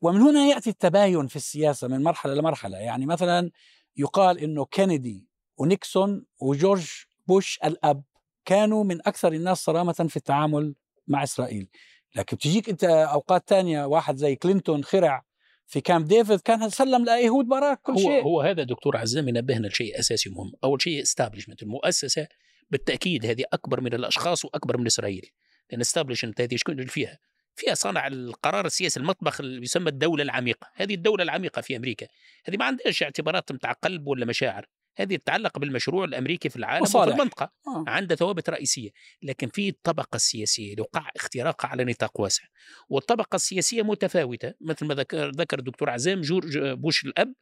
ومن 0.01 0.21
هنا 0.21 0.45
يأتي 0.45 0.69
التباين 0.69 1.27
في 1.27 1.35
السياسة 1.35 1.87
من 1.87 2.03
مرحلة 2.03 2.33
لمرحلة. 2.33 2.77
يعني 2.77 3.05
مثلا 3.05 3.51
يقال 3.97 4.39
إنه 4.39 4.65
كينيدي 4.65 5.27
ونيكسون 5.57 6.25
وجورج 6.41 6.89
بوش 7.27 7.59
الأب 7.63 8.03
كانوا 8.45 8.83
من 8.83 9.07
أكثر 9.07 9.33
الناس 9.33 9.63
صرامة 9.63 9.93
في 9.93 10.17
التعامل 10.17 10.75
مع 11.07 11.23
إسرائيل. 11.23 11.69
لكن 12.15 12.37
بتجيك 12.37 12.69
أنت 12.69 12.83
أوقات 12.83 13.47
تانية 13.47 13.85
واحد 13.85 14.15
زي 14.15 14.35
كلينتون 14.35 14.83
خرج 14.83 15.25
في 15.67 15.81
كامب 15.81 16.07
ديفيد 16.07 16.39
كان 16.39 16.69
سلم 16.69 17.05
إيهود 17.05 17.45
باراك 17.45 17.81
كل 17.81 17.93
هو 17.93 17.97
شيء. 17.97 18.23
هو 18.23 18.41
هذا 18.41 18.63
دكتور 18.63 18.97
عزام 18.97 19.27
ينبهنا 19.27 19.67
لشيء 19.67 19.99
أساسي 19.99 20.29
مهم. 20.29 20.51
أول 20.63 20.81
شيء 20.81 21.01
establishment 21.01 21.63
المؤسسة 21.63 22.27
بالتأكيد 22.69 23.25
هذه 23.25 23.43
أكبر 23.53 23.81
من 23.81 23.93
الأشخاص 23.93 24.45
وأكبر 24.45 24.77
من 24.77 24.85
إسرائيل. 24.85 25.29
لأن 25.71 25.81
establishment 25.81 26.41
هذه 26.41 26.55
شكون 26.55 26.79
اللي 26.79 26.91
فيها؟ 26.91 27.19
فيها 27.55 27.73
صانع 27.73 28.07
القرار 28.07 28.65
السياسي 28.65 28.99
المطبخ 28.99 29.41
اللي 29.41 29.61
يسمى 29.61 29.89
الدولة 29.89 30.23
العميقة. 30.23 30.71
هذه 30.75 30.93
الدولة 30.93 31.23
العميقة 31.23 31.61
في 31.61 31.75
أمريكا. 31.75 32.07
هذه 32.45 32.57
ما 32.57 32.65
عندهاش 32.65 33.03
اعتبارات 33.03 33.51
متاع 33.51 33.71
قلب 33.71 34.07
ولا 34.07 34.25
مشاعر. 34.25 34.65
هذه 34.97 35.15
تتعلق 35.15 35.59
بالمشروع 35.59 36.05
الأمريكي 36.05 36.49
في 36.49 36.55
العالم 36.55 36.83
وفي 36.83 37.03
المنطقة. 37.03 37.51
آه. 37.67 37.83
عندها 37.87 38.17
ثوابت 38.17 38.49
رئيسية. 38.49 38.89
لكن 39.21 39.47
في 39.47 39.69
الطبقة 39.69 40.15
السياسية 40.15 40.75
وقع 40.79 41.09
اختراقها 41.15 41.67
على 41.67 41.83
نطاق 41.83 42.21
واسع. 42.21 42.43
والطبقة 42.89 43.35
السياسية 43.35 43.81
متفاوتة. 43.81 44.53
مثل 44.61 44.85
ما 44.85 44.95
ذكر 44.95 45.29
ذكر 45.29 45.59
الدكتور 45.59 45.89
عزام 45.89 46.21
جورج 46.21 46.57
بوش 46.57 47.05
الأب 47.05 47.33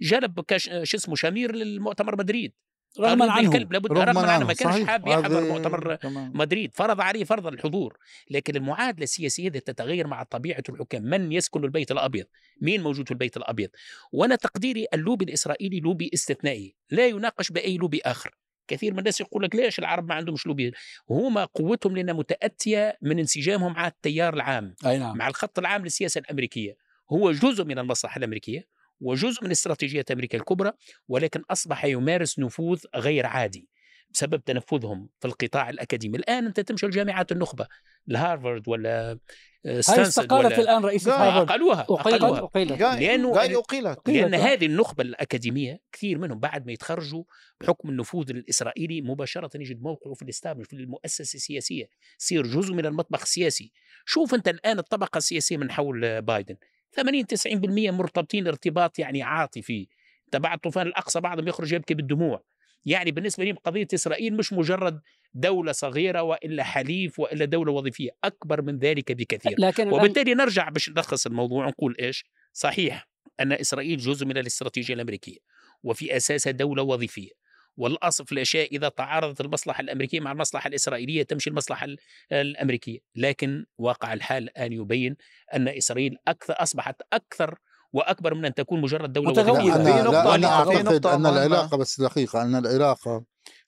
جلب 0.00 0.44
شو 0.56 0.96
اسمه 0.96 1.14
شامير 1.14 1.54
للمؤتمر 1.54 2.16
مدريد. 2.16 2.52
رغما 2.98 3.32
عنه 3.32 3.48
الكلب 3.48 3.72
لابد 3.72 3.92
رغما 3.92 4.32
عنه 4.32 4.46
ما 4.46 4.52
كانش 4.52 4.86
حاب 4.86 5.08
يحضر 5.08 5.40
مؤتمر 5.40 5.98
مدريد. 6.34 6.70
فرض 6.74 7.00
عليه 7.00 7.24
فرض 7.24 7.46
الحضور. 7.46 7.98
لكن 8.30 8.56
المعادلة 8.56 9.02
السياسية 9.04 9.48
تتغير 9.48 10.06
مع 10.06 10.22
طبيعة 10.22 10.62
الحكام 10.68 11.02
من 11.02 11.32
يسكن 11.32 11.64
البيت 11.64 11.90
الأبيض؟ 11.90 12.26
مين 12.60 12.82
موجود 12.82 13.04
في 13.04 13.10
البيت 13.10 13.36
الأبيض؟ 13.36 13.70
وأنا 14.12 14.36
تقديري 14.36 14.86
اللوبي 14.94 15.24
الإسرائيلي 15.24 15.80
لوبي 15.80 16.10
استثنائي. 16.14 16.74
لا 16.90 17.06
يقاس 17.06 17.50
بأي 17.50 17.76
لوبي 17.76 18.00
آخر. 18.04 18.34
كثير 18.68 18.92
من 18.92 18.98
الناس 18.98 19.20
يقول 19.20 19.42
لك 19.42 19.56
ليش 19.56 19.78
العرب 19.78 20.08
ما 20.08 20.14
عندهم 20.14 20.36
لوبي؟ 20.46 20.72
هما 21.10 21.44
قوتهم 21.44 21.96
لأنها 21.96 22.14
متأتية 22.14 22.98
من 23.02 23.18
انسجامهم 23.18 23.72
مع 23.72 23.86
التيار 23.86 24.34
العام. 24.34 24.74
أي 24.86 24.98
نعم. 24.98 25.16
مع 25.16 25.28
الخط 25.28 25.58
العام 25.58 25.84
للسياسة 25.84 26.18
الأمريكية. 26.18 26.76
هو 27.12 27.32
جزء 27.32 27.64
من 27.64 27.78
المصلحة 27.78 28.18
الأمريكية. 28.18 28.79
وجزء 29.00 29.44
من 29.44 29.50
استراتيجية 29.50 30.04
أمريكا 30.12 30.38
الكبرى 30.38 30.72
ولكن 31.08 31.42
أصبح 31.50 31.84
يمارس 31.84 32.38
نفوذ 32.38 32.84
غير 32.96 33.26
عادي 33.26 33.68
بسبب 34.10 34.44
تنفذهم 34.44 35.08
في 35.20 35.28
القطاع 35.28 35.70
الأكاديمي. 35.70 36.18
الآن 36.18 36.46
أنت 36.46 36.60
تمشي 36.60 36.86
لجامعات 36.86 37.32
النخبة 37.32 37.66
الهارفارد 38.08 38.68
ولا 38.68 39.18
هاي 39.66 40.02
استقالت 40.02 40.58
الآن 40.58 40.84
رئيس 40.84 41.08
هارفارد. 41.08 41.50
أقلوها 41.50 41.86
أقيلت 41.90 42.22
أقيلت. 42.22 42.80
لأنه 42.80 43.32
أقيلت. 43.58 44.08
لأن 44.08 44.34
هذه 44.34 44.66
النخبة 44.66 45.02
الأكاديمية 45.02 45.80
كثير 45.92 46.18
منهم 46.18 46.38
بعد 46.38 46.66
ما 46.66 46.72
يتخرجوا 46.72 47.24
بحكم 47.60 47.88
النفوذ 47.88 48.30
الإسرائيلي 48.30 49.00
مباشرة 49.02 49.50
يجد 49.54 49.82
موقعه 49.82 50.14
في 50.14 50.22
الإستابل 50.22 50.64
في 50.64 50.72
المؤسسة 50.72 51.22
السياسية 51.22 51.88
يصير 52.20 52.46
جزء 52.46 52.74
من 52.74 52.86
المطبخ 52.86 53.22
السياسي. 53.22 53.72
شوف 54.06 54.34
أنت 54.34 54.48
الآن 54.48 54.78
الطبقة 54.78 55.18
السياسية 55.18 55.56
من 55.56 55.70
حول 55.70 56.22
بايدن. 56.22 56.56
80 56.92 57.24
90% 57.26 57.90
مرتبطين 57.90 58.46
ارتباط 58.46 58.98
يعني 58.98 59.22
عاطفي. 59.22 59.88
تبع 60.32 60.56
طوفان 60.56 60.86
الأقصى 60.86 61.20
بعضهم 61.20 61.48
يخرج 61.48 61.72
يبكي 61.72 61.94
بالدموع. 61.94 62.42
يعني 62.84 63.10
بالنسبة 63.10 63.44
لي 63.44 63.52
قضية 63.52 63.86
إسرائيل 63.94 64.36
مش 64.36 64.52
مجرد 64.52 65.00
دولة 65.34 65.72
صغيرة 65.72 66.22
وإلا 66.22 66.62
حليف 66.62 67.20
وإلا 67.20 67.44
دولة 67.44 67.72
وظيفية 67.72 68.10
أكبر 68.24 68.62
من 68.62 68.78
ذلك 68.78 69.12
بكثير. 69.12 69.54
لكن 69.58 69.88
وبالتالي 69.88 70.34
نرجع 70.34 70.68
باش 70.68 70.90
نلخص 70.90 71.26
الموضوع 71.26 71.68
نقول 71.68 71.96
إيش؟ 72.00 72.24
صحيح 72.52 73.08
أن 73.40 73.52
إسرائيل 73.52 73.98
جزء 73.98 74.26
من 74.26 74.38
الاستراتيجية 74.38 74.94
الأمريكية 74.94 75.38
وفي 75.82 76.16
أساسها 76.16 76.50
دولة 76.50 76.82
وظيفية. 76.82 77.30
والاصل 77.76 78.26
في 78.26 78.32
الأشياء 78.32 78.76
إذا 78.76 78.88
تعارضت 78.88 79.40
المصلحة 79.40 79.80
الأمريكية 79.80 80.20
مع 80.20 80.32
المصلحة 80.32 80.68
الإسرائيلية 80.68 81.22
تمشي 81.22 81.50
المصلحة 81.50 81.86
الأمريكية، 82.32 82.98
لكن 83.16 83.64
واقع 83.78 84.12
الحال 84.12 84.42
الآن 84.42 84.72
يبين 84.72 85.16
أن 85.54 85.68
إسرائيل 85.68 86.16
أكثر 86.28 86.54
أصبحت 86.58 86.96
أكثر 87.12 87.58
وأكبر 87.92 88.34
من 88.34 88.44
أن 88.44 88.54
تكون 88.54 88.80
مجرد 88.80 89.12
دولة 89.12 89.52
وظيفيه. 89.52 89.76
أنا, 89.76 90.08
لا 90.10 90.34
أنا 90.34 90.46
أعتقد 90.46 91.06
أن 91.06 91.26
العلاقة 91.26 91.76
بس 91.76 92.00
دقيقة. 92.00 92.42
أن 92.42 92.54
العلاقة 92.54 93.24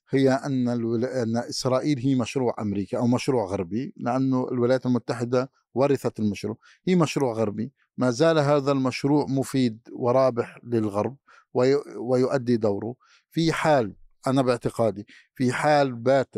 هي 0.09 0.29
أن 0.29 0.69
الول... 0.69 1.05
أن 1.05 1.37
إسرائيل 1.37 1.99
هي 1.99 2.15
مشروع 2.15 2.55
أمريكي 2.59 2.97
أو 2.97 3.07
مشروع 3.07 3.45
غربي 3.45 3.93
لأنه 3.97 4.47
الولايات 4.51 4.85
المتحدة 4.85 5.51
ورثت 5.73 6.19
المشروع، 6.19 6.57
هي 6.87 6.95
مشروع 6.95 7.33
غربي، 7.33 7.71
ما 7.97 8.09
زال 8.09 8.39
هذا 8.39 8.71
المشروع 8.71 9.25
مفيد 9.29 9.79
ورابح 9.93 10.59
للغرب 10.63 11.17
وي... 11.53 11.75
ويؤدي 11.97 12.57
دوره، 12.57 12.95
في 13.33 13.53
حال 13.53 13.95
أنا 14.27 14.41
باعتقادي 14.41 15.07
في 15.35 15.53
حال 15.53 15.93
بات 15.93 16.35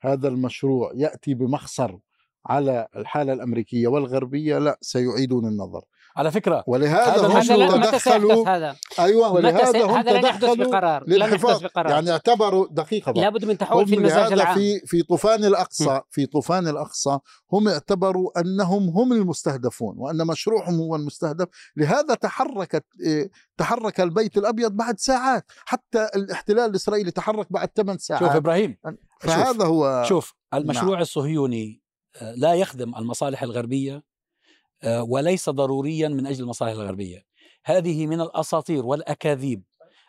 هذا 0.00 0.28
المشروع 0.28 0.92
يأتي 0.96 1.34
بمخسر 1.34 1.98
على 2.46 2.88
الحالة 2.96 3.32
الأمريكية 3.32 3.88
والغربية 3.88 4.58
لا 4.58 4.78
سيعيدون 4.80 5.46
النظر. 5.48 5.84
على 6.18 6.30
فكرة 6.30 6.64
ولهذا 6.66 7.26
هم 7.26 7.82
تدخلوا 7.82 8.48
هذا؟ 8.48 8.76
أيوه 8.98 9.32
ولهذا 9.32 9.84
هم 9.84 9.90
هذا 9.90 10.12
لن 10.12 10.24
يحدث 10.24 10.54
بقرار 10.54 11.04
لن 11.06 11.20
يحدث 11.20 11.62
بقرار 11.62 11.90
يعني 11.90 12.10
اعتبروا 12.10 12.66
دقيقة 12.70 13.12
بقى. 13.12 13.22
لابد 13.22 13.44
من 13.44 13.58
تحول 13.58 13.88
في 13.88 13.94
المزاج 13.94 14.32
العام. 14.32 14.54
في 14.54 14.80
في 14.86 15.02
طوفان 15.02 15.44
الاقصى 15.44 16.00
في 16.10 16.26
طوفان 16.26 16.68
الأقصى 16.68 17.18
هم 17.52 17.68
اعتبروا 17.68 18.40
أنهم 18.40 18.88
هم 18.88 19.12
المستهدفون 19.12 19.94
وأن 19.98 20.26
مشروعهم 20.26 20.74
هو 20.74 20.96
المستهدف. 20.96 21.46
لهذا 21.76 22.14
تحركت 22.14 22.84
تحرك 23.56 24.00
البيت 24.00 24.38
الأبيض 24.38 24.72
بعد 24.72 24.98
ساعات. 24.98 25.44
حتى 25.64 26.08
الاحتلال 26.16 26.70
الإسرائيلي 26.70 27.10
تحرك 27.10 27.46
بعد 27.52 27.70
ثمان 27.76 27.98
ساعات. 27.98 28.22
شوف 28.22 28.32
إبراهيم 28.32 28.76
فهذا 29.20 29.52
شوف. 29.52 29.62
هو 29.62 30.04
شوف 30.08 30.34
المشروع 30.54 30.92
نعم. 30.92 31.02
الصهيوني 31.02 31.82
آه، 32.22 32.34
لا 32.34 32.54
يخدم 32.54 32.94
المصالح 32.96 33.42
الغربية 33.42 34.02
وليس 34.86 35.50
ضروريا 35.50 36.08
من 36.08 36.26
أجل 36.26 36.42
المصالح 36.42 36.72
الغربية. 36.72 37.24
هذه 37.64 38.06
من 38.06 38.20
الأساطير 38.20 38.86
والأكاذيب 38.86 39.62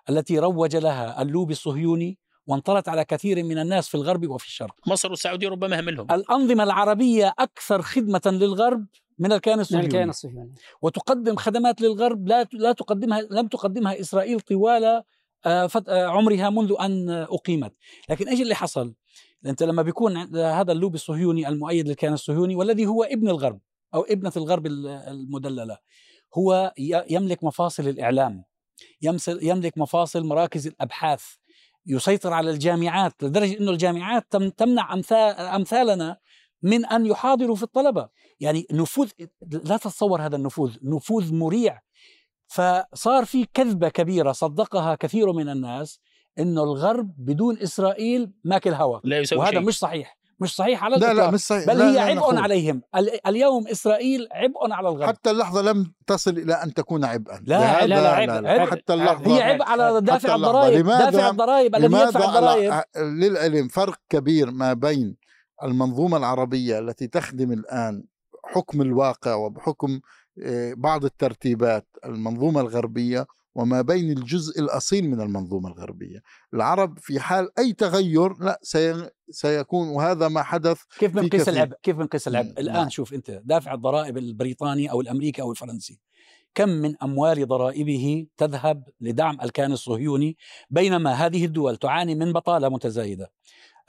التي 0.09 0.39
روج 0.39 0.75
لها 0.75 1.21
اللوبي 1.21 1.53
الصهيوني 1.53 2.17
وانطلت 2.47 2.89
على 2.89 3.05
كثير 3.05 3.43
من 3.43 3.57
الناس 3.57 3.87
في 3.87 3.95
الغرب 3.95 4.29
وفي 4.29 4.45
الشرق. 4.45 4.75
مصر 4.87 5.09
والسعودية 5.09 5.49
ربما 5.49 5.79
هملهم. 5.79 6.07
الأنظمة 6.11 6.63
العربية 6.63 7.33
أكثر 7.39 7.81
خدمة 7.81 8.21
للغرب 8.25 8.85
من 9.19 9.31
الكيان 9.31 9.59
الصهيوني. 9.59 9.87
من 9.87 9.93
الكيان 9.93 10.09
الصهيوني. 10.09 10.53
وتقدم 10.81 11.35
خدمات 11.35 11.81
للغرب 11.81 12.27
لا 12.27 12.47
لا 12.53 12.71
تقدمها 12.71 13.21
لم 13.21 13.47
تقدمها 13.47 13.99
إسرائيل 13.99 14.39
طوال 14.39 14.83
آه، 15.45 15.69
آه، 15.87 16.05
عمرها 16.05 16.49
منذ 16.49 16.75
أن 16.79 17.09
أقيمت، 17.09 17.73
لكن 18.09 18.27
إيش 18.27 18.41
اللي 18.41 18.55
حصل؟ 18.55 18.93
أنت 19.45 19.63
لما 19.63 19.81
بيكون 19.81 20.17
هذا 20.37 20.71
اللوبي 20.71 20.95
الصهيوني 20.95 21.47
المؤيد 21.47 21.87
للكيان 21.87 22.13
الصهيوني 22.13 22.55
والذي 22.55 22.85
هو 22.85 23.03
ابن 23.03 23.29
الغرب 23.29 23.59
أو 23.93 24.01
ابنة 24.01 24.31
الغرب 24.37 24.67
المدللة. 24.67 25.77
هو 26.37 26.73
يملك 27.09 27.43
مفاصل 27.43 27.87
الإعلام 27.87 28.43
يملك 29.41 29.77
مفاصل 29.77 30.23
مراكز 30.25 30.67
الأبحاث 30.67 31.23
يسيطر 31.85 32.33
على 32.33 32.49
الجامعات 32.51 33.23
لدرجة 33.23 33.57
إنه 33.57 33.71
الجامعات 33.71 34.35
تمنع 34.57 34.93
أمثالنا 35.55 36.17
من 36.61 36.85
أن 36.85 37.05
يحاضروا 37.05 37.55
في 37.55 37.63
الطلبة. 37.63 38.09
يعني 38.39 38.65
نفوذ 38.71 39.09
لا 39.41 39.77
تتصور 39.77 40.21
هذا 40.21 40.35
النفوذ 40.35 40.77
نفوذ 40.83 41.33
مريع. 41.33 41.81
فصار 42.47 43.25
في 43.25 43.45
كذبة 43.53 43.89
كبيرة 43.89 44.31
صدقها 44.31 44.95
كثير 44.95 45.31
من 45.31 45.49
الناس 45.49 45.99
إنه 46.39 46.63
الغرب 46.63 47.13
بدون 47.17 47.57
إسرائيل 47.57 48.31
ماكل 48.43 48.73
هوا. 48.73 48.99
لا 49.03 49.19
يسوي 49.19 49.39
وهذا 49.39 49.51
شيء. 49.51 49.61
مش 49.61 49.79
صحيح. 49.79 50.18
مش 50.39 50.55
صحيح 50.55 50.83
على 50.83 50.95
لا 50.97 51.13
لا 51.13 51.31
مش 51.31 51.39
صحيح. 51.39 51.67
بل 51.67 51.77
لا 51.77 51.89
هي 51.89 51.93
لا 51.93 52.01
عبء 52.01 52.33
لا 52.33 52.41
عليهم. 52.41 52.81
اليوم 53.27 53.67
إسرائيل 53.67 54.27
عبء 54.31 54.71
على 54.73 54.89
الغرب. 54.89 55.07
حتى 55.07 55.31
اللحظة 55.31 55.61
لم 55.61 55.93
تصل 56.07 56.31
إلى 56.31 56.53
أن 56.53 56.73
تكون 56.73 57.05
عبئا. 57.05 57.39
لا 57.45 57.85
لا 57.85 58.01
لا, 58.01 58.09
عبء. 58.09 58.33
لا, 58.33 58.57
لا, 58.57 58.65
حتى 58.65 58.93
اللحظة. 58.93 59.37
هي 59.37 59.41
عبء 59.41 59.63
على 59.63 60.01
دافع 60.01 60.35
الضرائب. 60.35 60.85
دافع 60.85 61.29
الضرائب 61.29 61.75
الذي 61.75 61.97
يدفع 61.97 62.25
الضرائب. 62.25 62.83
للعلم 62.97 63.67
فرق 63.67 63.99
كبير 64.09 64.51
ما 64.51 64.73
بين 64.73 65.15
المنظومة 65.63 66.17
العربية 66.17 66.79
التي 66.79 67.07
تخدم 67.07 67.51
الآن 67.51 68.03
حكم 68.43 68.81
الواقع 68.81 69.35
وبحكم 69.35 69.99
آه، 70.43 70.73
بعض 70.77 71.05
الترتيبات 71.05 71.87
المنظومة 72.05 72.61
الغربية 72.61 73.27
وما 73.55 73.81
بين 73.81 74.11
الجزء 74.11 74.61
الأصيل 74.61 75.09
من 75.09 75.21
المنظومة 75.21 75.69
الغربية. 75.69 76.21
العرب 76.53 76.99
في 76.99 77.19
حال 77.19 77.59
أي 77.59 77.73
تغير 77.73 78.33
لا 78.39 78.59
سي... 78.63 79.09
سيكون 79.29 79.87
وهذا 79.87 80.27
ما 80.27 80.43
حدث 80.43 80.81
كيف 80.99 81.13
بنقيس 81.13 81.49
العبء 81.49 81.75
كيف 81.83 81.95
بنقيس 81.95 82.27
العبء 82.27 82.49
الآن 82.59 82.73
نعم. 82.73 82.89
شوف 82.89 83.13
أنت 83.13 83.41
دافع 83.45 83.73
الضرائب 83.73 84.17
البريطاني 84.17 84.91
أو 84.91 85.01
الأمريكي 85.01 85.41
أو 85.41 85.51
الفرنسي. 85.51 85.99
كم 86.55 86.69
من 86.69 86.95
أموال 87.03 87.47
ضرائبه 87.47 88.27
تذهب 88.37 88.83
لدعم 89.01 89.41
الكيان 89.41 89.71
الصهيوني 89.71 90.37
بينما 90.69 91.13
هذه 91.13 91.45
الدول 91.45 91.77
تعاني 91.77 92.15
من 92.15 92.33
بطالة 92.33 92.69
متزايدة. 92.69 93.31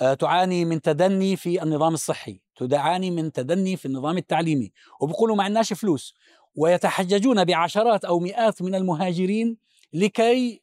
آه، 0.00 0.14
تعاني 0.14 0.64
من 0.64 0.80
تدني 0.80 1.36
في 1.36 1.62
النظام 1.62 1.94
الصحي 1.94 2.40
تعاني 2.70 3.10
من 3.10 3.32
تدني 3.32 3.76
في 3.76 3.86
النظام 3.86 4.16
التعليمي. 4.16 4.72
وبيقولوا 5.00 5.36
ما 5.36 5.44
عندناش 5.44 5.72
فلوس. 5.72 6.14
ويتحججون 6.54 7.44
بعشرات 7.44 8.04
أو 8.04 8.18
مئات 8.18 8.62
من 8.62 8.74
المهاجرين 8.74 9.56
لكي 9.92 10.62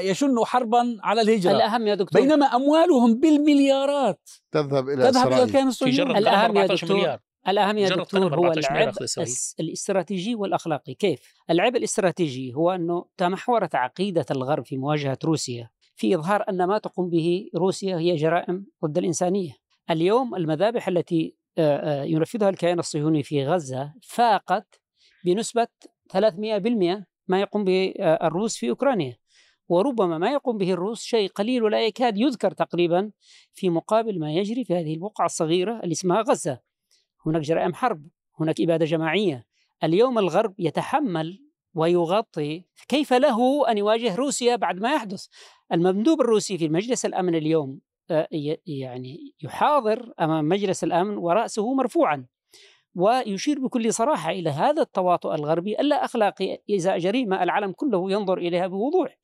يشنوا 0.00 0.44
حربا 0.44 0.96
على 1.02 1.20
الهجرة. 1.20 1.50
الأهم 1.50 1.86
يا 1.86 1.94
دكتور. 1.94 2.20
بينما 2.20 2.46
أموالهم 2.46 3.20
بالمليارات. 3.20 4.30
تذهب 4.52 4.88
إلى 4.88 5.10
تذهب 5.10 5.32
إلى 5.32 5.42
الكيان 5.42 5.68
الصهيوني. 5.68 6.18
الأهم 6.18 6.56
يا 6.56 6.66
دكتور. 6.66 6.96
مليار. 6.96 7.20
الأهم 7.48 7.78
يا 7.78 7.88
دكتور 7.88 8.34
هو 8.34 8.52
العبء 8.52 9.06
الاستراتيجي 9.60 10.34
والأخلاقي. 10.34 10.94
كيف؟ 10.94 11.34
العبء 11.50 11.76
الاستراتيجي 11.76 12.54
هو 12.54 12.70
أنه 12.70 13.04
تمحورت 13.16 13.74
عقيدة 13.74 14.26
الغرب 14.30 14.66
في 14.66 14.76
مواجهة 14.76 15.18
روسيا 15.24 15.70
في 15.96 16.14
إظهار 16.14 16.44
أن 16.48 16.64
ما 16.64 16.78
تقوم 16.78 17.10
به 17.10 17.48
روسيا 17.56 17.96
هي 17.96 18.16
جرائم 18.16 18.66
ضد 18.84 18.98
الإنسانية. 18.98 19.52
اليوم 19.90 20.34
المذابح 20.34 20.88
التي 20.88 21.36
ينفذها 22.04 22.48
الكيان 22.48 22.78
الصهيوني 22.78 23.22
في 23.22 23.46
غزة 23.46 23.92
فاقت 24.02 24.80
بنسبة 25.24 25.68
300% 26.08 27.04
ما 27.28 27.40
يقوم 27.40 27.64
به 27.64 27.94
الروس 27.98 28.56
في 28.56 28.70
أوكرانيا. 28.70 29.16
وربما 29.68 30.18
ما 30.18 30.30
يقوم 30.30 30.58
به 30.58 30.72
الروس 30.72 31.02
شيء 31.02 31.28
قليل 31.28 31.62
ولا 31.62 31.86
يكاد 31.86 32.18
يذكر 32.18 32.50
تقريبا 32.50 33.10
في 33.52 33.70
مقابل 33.70 34.20
ما 34.20 34.32
يجري 34.32 34.64
في 34.64 34.74
هذه 34.74 34.94
البقعة 34.94 35.26
الصغيرة 35.26 35.80
اللي 35.80 35.92
اسمها 35.92 36.22
غزة. 36.22 36.60
هناك 37.26 37.42
جرائم 37.42 37.74
حرب 37.74 38.08
هناك 38.40 38.60
إبادة 38.60 38.84
جماعية. 38.84 39.46
اليوم 39.84 40.18
الغرب 40.18 40.54
يتحمل 40.58 41.40
ويغطي 41.74 42.64
كيف 42.88 43.12
له 43.12 43.70
أن 43.70 43.78
يواجه 43.78 44.14
روسيا 44.14 44.56
بعد 44.56 44.80
ما 44.80 44.94
يحدث. 44.94 45.26
المندوب 45.72 46.20
الروسي 46.20 46.58
في 46.58 46.68
مجلس 46.68 47.06
الأمن 47.06 47.34
اليوم 47.34 47.80
يعني 48.66 49.34
يحاضر 49.42 50.12
أمام 50.20 50.48
مجلس 50.48 50.84
الأمن 50.84 51.16
ورأسه 51.16 51.74
مرفوعا. 51.74 52.26
ويشير 52.94 53.58
بكل 53.60 53.92
صراحة 53.94 54.30
إلى 54.30 54.50
هذا 54.50 54.82
التواطؤ 54.82 55.34
الغربي 55.34 55.80
اللا 55.80 56.04
أخلاقي 56.04 56.58
إذا 56.68 56.98
جريمة 56.98 57.42
العالم 57.42 57.72
كله 57.72 58.12
ينظر 58.12 58.38
إليها 58.38 58.66
بوضوح. 58.66 59.18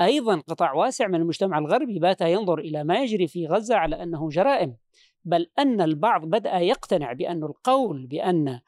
أيضا 0.00 0.40
قطاع 0.40 0.72
واسع 0.72 1.06
من 1.06 1.14
المجتمع 1.14 1.58
الغربي 1.58 1.98
بات 1.98 2.20
ينظر 2.20 2.58
إلى 2.58 2.84
ما 2.84 2.98
يجري 3.02 3.26
في 3.26 3.46
غزة 3.46 3.76
على 3.76 4.02
أنه 4.02 4.28
جرائم 4.28 4.76
بل 5.24 5.46
أن 5.58 5.80
البعض 5.80 6.24
بدأ 6.24 6.58
يقتنع 6.58 7.12
بأن 7.12 7.44
القول 7.44 8.06
بأن 8.06 8.60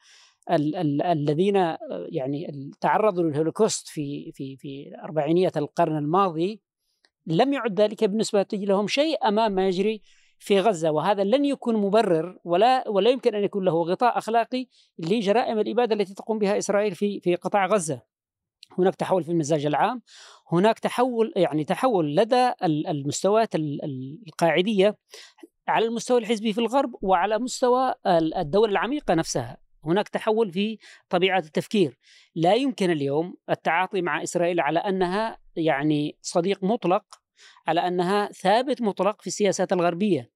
ال- 0.51 0.75
ال- 0.75 1.01
الذين 1.01 1.55
يعني 2.09 2.71
تعرضوا 2.81 3.23
للهولوكوست 3.23 3.87
في 3.87 4.31
في 4.31 4.57
في 4.57 4.91
اربعينيات 5.03 5.57
القرن 5.57 5.97
الماضي 5.97 6.61
لم 7.27 7.53
يعد 7.53 7.81
ذلك 7.81 8.03
بالنسبة 8.03 8.45
لهم 8.53 8.87
شيء 8.87 9.27
أمام 9.27 9.51
ما 9.51 9.67
يجري 9.67 10.01
في 10.39 10.59
غزة 10.59 10.91
وهذا 10.91 11.23
لن 11.23 11.45
يكون 11.45 11.75
مبرر 11.75 12.39
ولا 12.43 12.89
ولا 12.89 13.09
يمكن 13.09 13.35
أن 13.35 13.43
يكون 13.43 13.65
له 13.65 13.83
غطاء 13.83 14.17
أخلاقي 14.17 14.67
لجرائم 14.99 15.59
الإبادة 15.59 15.95
التي 15.95 16.13
تقوم 16.13 16.39
بها 16.39 16.57
إسرائيل 16.57 16.95
في 16.95 17.19
في 17.19 17.35
قطاع 17.35 17.65
غزة. 17.65 18.01
هناك 18.77 18.95
تحول 18.95 19.23
في 19.23 19.31
المزاج 19.31 19.65
العام، 19.65 20.01
هناك 20.51 20.79
تحول 20.79 21.33
يعني 21.35 21.63
تحول 21.63 22.15
لدى 22.15 22.51
المستويات 22.63 23.55
القاعدية 24.27 24.97
على 25.67 25.85
المستوى 25.85 26.19
الحزبي 26.19 26.53
في 26.53 26.61
الغرب 26.61 26.95
وعلى 27.01 27.39
مستوى 27.39 27.93
الدولة 28.37 28.71
العميقة 28.71 29.13
نفسها 29.13 29.57
هناك 29.85 30.09
تحول 30.09 30.51
في 30.51 30.77
طبيعة 31.09 31.39
التفكير 31.39 31.97
لا 32.35 32.53
يمكن 32.53 32.89
اليوم 32.89 33.35
التعاطي 33.49 34.01
مع 34.01 34.23
إسرائيل 34.23 34.59
على 34.59 34.79
أنها 34.79 35.37
يعني 35.55 36.17
صديق 36.21 36.63
مطلق 36.63 37.03
على 37.67 37.87
أنها 37.87 38.31
ثابت 38.31 38.81
مطلق 38.81 39.21
في 39.21 39.27
السياسات 39.27 39.73
الغربية. 39.73 40.31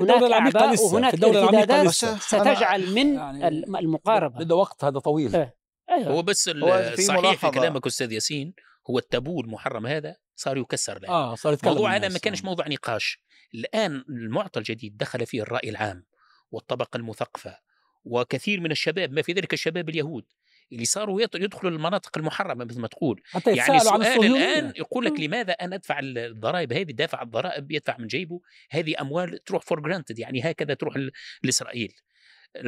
هناك 0.00 0.22
أعباء 0.22 0.84
وهناك 0.84 1.24
ارتدادات 1.24 1.88
ستجعل 1.88 2.94
من 2.94 3.14
يعني 3.14 3.48
المقاربة. 3.48 4.44
بده 4.44 4.54
وقت 4.54 4.84
هذا 4.84 4.98
طويل. 4.98 5.36
أه. 5.36 5.54
أيوة. 5.90 6.12
هو 6.12 6.22
بس 6.22 6.48
هو 6.48 6.92
في 6.96 7.02
صحيح 7.02 7.34
في 7.34 7.50
كلامك 7.50 7.86
أستاذ 7.86 8.12
ياسين 8.12 8.54
هو 8.90 8.98
التابو 8.98 9.40
المحرم 9.40 9.86
هذا 9.86 10.16
صار 10.36 10.56
يكسر 10.56 10.96
الآن. 10.96 11.10
آه 11.10 11.34
صار 11.34 11.52
يتكلم 11.52 11.70
الموضوع 11.70 11.96
هذا 11.96 12.08
ما 12.08 12.18
كانش 12.18 12.44
موضوع 12.44 12.68
نقاش. 12.68 13.20
الآن 13.54 14.04
المعطى 14.08 14.60
الجديد 14.60 14.96
دخل 14.96 15.26
فيه 15.26 15.42
الرأي 15.42 15.68
العام 15.68 16.06
والطبقة 16.50 16.96
المثقفة 16.96 17.58
وكثير 18.04 18.60
من 18.60 18.70
الشباب 18.70 19.12
ما 19.12 19.22
في 19.22 19.32
ذلك 19.32 19.52
الشباب 19.52 19.88
اليهود. 19.88 20.24
اللي 20.72 20.84
صاروا 20.84 21.20
يدخلوا 21.20 21.72
المناطق 21.72 22.18
المحرمة 22.18 22.64
مثل 22.64 22.80
ما 22.80 22.88
تقول. 22.88 23.22
حتى 23.24 23.56
يعني 23.56 23.76
السؤال 23.76 24.02
عن 24.04 24.24
الآن 24.24 24.72
يقول 24.76 25.04
لك 25.04 25.20
لماذا 25.20 25.52
أنا 25.52 25.76
أدفع 25.76 25.98
الضرائب 26.02 26.72
هذه 26.72 26.92
دافع 26.92 27.22
الضرائب 27.22 27.72
يدفع 27.72 27.96
من 27.98 28.06
جيبه 28.06 28.40
هذه 28.70 28.94
أموال 29.00 29.44
تروح 29.44 29.62
for 29.62 29.80
granted 29.80 30.18
يعني 30.18 30.50
هكذا 30.50 30.74
تروح 30.74 30.94
لإسرائيل. 31.42 31.92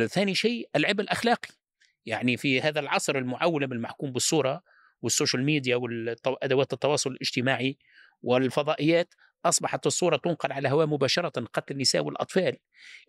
ثاني 0.06 0.34
شيء 0.34 0.68
العبء 0.76 1.00
الأخلاقي. 1.00 1.48
يعني 2.06 2.36
في 2.36 2.60
هذا 2.60 2.80
العصر 2.80 3.18
المعولم 3.18 3.72
المحكوم 3.72 4.12
بالصورة 4.12 4.62
والسوشيال 5.02 5.44
ميديا 5.44 5.76
وادوات 5.76 6.72
التواصل 6.72 7.10
الاجتماعي 7.10 7.78
والفضائيات 8.22 9.14
أصبحت 9.44 9.86
الصورة 9.86 10.16
تنقل 10.16 10.52
على 10.52 10.68
الهواء 10.68 10.86
مباشرة 10.86 11.28
قتل 11.28 11.74
النساء 11.74 12.04
والأطفال 12.04 12.56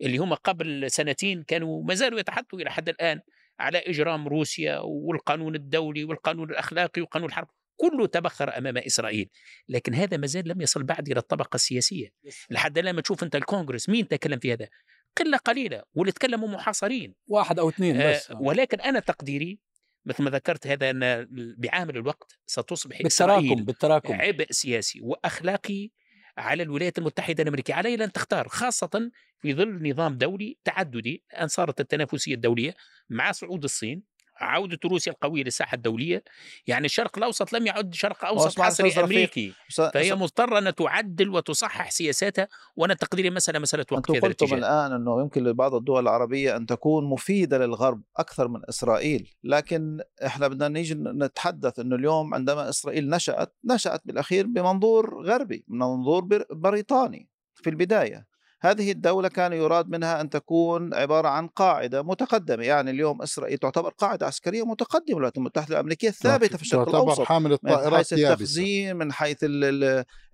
اللي 0.00 0.18
هم 0.18 0.34
قبل 0.34 0.90
سنتين 0.90 1.42
كانوا 1.42 1.84
ما 1.84 1.94
زالوا 1.94 2.20
يتحدثوا 2.20 2.60
إلى 2.60 2.70
حد 2.70 2.88
الآن 2.88 3.20
على 3.62 3.78
إجرام 3.78 4.28
روسيا 4.28 4.78
والقانون 4.78 5.54
الدولي 5.54 6.04
والقانون 6.04 6.50
الأخلاقي 6.50 7.02
وقانون 7.02 7.28
الحرب 7.28 7.48
كله 7.76 8.06
تبخر 8.06 8.58
أمام 8.58 8.78
إسرائيل. 8.78 9.30
لكن 9.68 9.94
هذا 9.94 10.16
ما 10.16 10.26
زال 10.26 10.48
لم 10.48 10.60
يصل 10.60 10.82
بعد 10.82 11.08
إلى 11.08 11.20
الطبقة 11.20 11.54
السياسية. 11.54 12.08
لحد 12.50 12.78
الآن 12.78 12.94
ما 12.94 13.00
تشوف 13.00 13.22
أنت 13.22 13.36
الكونغرس 13.36 13.88
مين 13.88 14.08
تكلم 14.08 14.38
في 14.38 14.52
هذا؟ 14.52 14.68
قلة 15.16 15.38
قليلة 15.38 15.82
واللي 15.94 16.12
تكلموا 16.12 16.48
محاصرين. 16.48 17.14
واحد 17.26 17.58
أو 17.58 17.68
اثنين 17.68 18.10
بس. 18.10 18.30
آه. 18.30 18.42
ولكن 18.42 18.80
أنا 18.80 19.00
تقديري 19.00 19.58
مثل 20.04 20.22
ما 20.22 20.30
ذكرت 20.30 20.66
هذا 20.66 20.90
أن 20.90 21.28
بعامل 21.58 21.96
الوقت 21.96 22.38
ستصبح 22.46 23.02
بالتراكم 23.02 23.64
بالتراكم. 23.64 24.14
عبء 24.14 24.46
سياسي 24.50 25.00
وأخلاقي 25.02 25.90
على 26.38 26.62
الولايات 26.62 26.98
المتحدة 26.98 27.42
الأمريكية 27.42 27.74
عليها 27.74 28.04
أن 28.04 28.12
تختار 28.12 28.48
خاصة 28.48 29.10
في 29.38 29.54
ظل 29.54 29.88
نظام 29.90 30.18
دولي 30.18 30.58
تعددي 30.64 31.24
الآن 31.32 31.48
صارت 31.48 31.80
التنافسية 31.80 32.34
الدولية 32.34 32.74
مع 33.10 33.32
صعود 33.32 33.64
الصين. 33.64 34.02
عودة 34.36 34.78
روسيا 34.84 35.12
القوية 35.12 35.44
للساحة 35.44 35.74
الدولية. 35.74 36.24
يعني 36.66 36.86
الشرق 36.86 37.18
الأوسط 37.18 37.52
لم 37.52 37.66
يعد 37.66 37.94
شرق 37.94 38.24
أوسط 38.24 38.60
حصري 38.60 38.92
أمريكي. 38.92 39.52
فهي 39.94 40.14
مضطرة 40.14 40.58
أن 40.58 40.74
تعدل 40.74 41.28
وتصحح 41.28 41.90
سياساتها 41.90 42.48
وأنا 42.76 42.94
تقديري 42.94 43.30
مسألة 43.30 43.58
مسألة 43.58 43.86
وقت 43.92 44.10
أنتم 44.10 44.28
قلتم 44.28 44.54
الآن 44.54 44.92
أنه 44.92 45.20
يمكن 45.20 45.44
لبعض 45.44 45.74
الدول 45.74 46.02
العربية 46.02 46.56
أن 46.56 46.66
تكون 46.66 47.04
مفيدة 47.10 47.58
للغرب 47.58 48.02
أكثر 48.16 48.48
من 48.48 48.60
إسرائيل. 48.68 49.30
لكن 49.44 50.00
إحنا 50.26 50.48
بدنا 50.48 50.68
نيجي 50.68 50.94
نتحدث 50.94 51.78
أنه 51.78 51.96
اليوم 51.96 52.34
عندما 52.34 52.68
إسرائيل 52.68 53.10
نشأت 53.10 53.56
نشأت 53.64 54.02
بالأخير 54.04 54.46
بمنظور 54.46 55.26
غربي 55.26 55.64
من 55.68 55.78
منظور 55.78 56.44
بريطاني 56.50 57.28
في 57.54 57.70
البداية. 57.70 58.31
هذه 58.62 58.92
الدولة 58.92 59.28
كان 59.28 59.52
يراد 59.52 59.88
منها 59.88 60.20
أن 60.20 60.30
تكون 60.30 60.94
عبارة 60.94 61.28
عن 61.28 61.48
قاعدة 61.48 62.02
متقدمة 62.02 62.64
يعني 62.64 62.90
اليوم 62.90 63.22
إسرائيل 63.22 63.58
تعتبر 63.58 63.90
قاعدة 63.90 64.26
عسكرية 64.26 64.66
متقدمة 64.66 65.08
الولايات 65.08 65.36
المتحدة 65.36 65.74
الأمريكية 65.74 66.10
ثابتة 66.10 66.56
في 66.56 66.62
الشرق 66.62 66.88
الأوسط 66.88 67.22
حامل 67.22 67.52
الطائرات 67.52 67.92
من 67.92 67.96
حيث 67.96 68.12
التخزين 68.12 68.96
من 68.96 69.12
حيث 69.12 69.38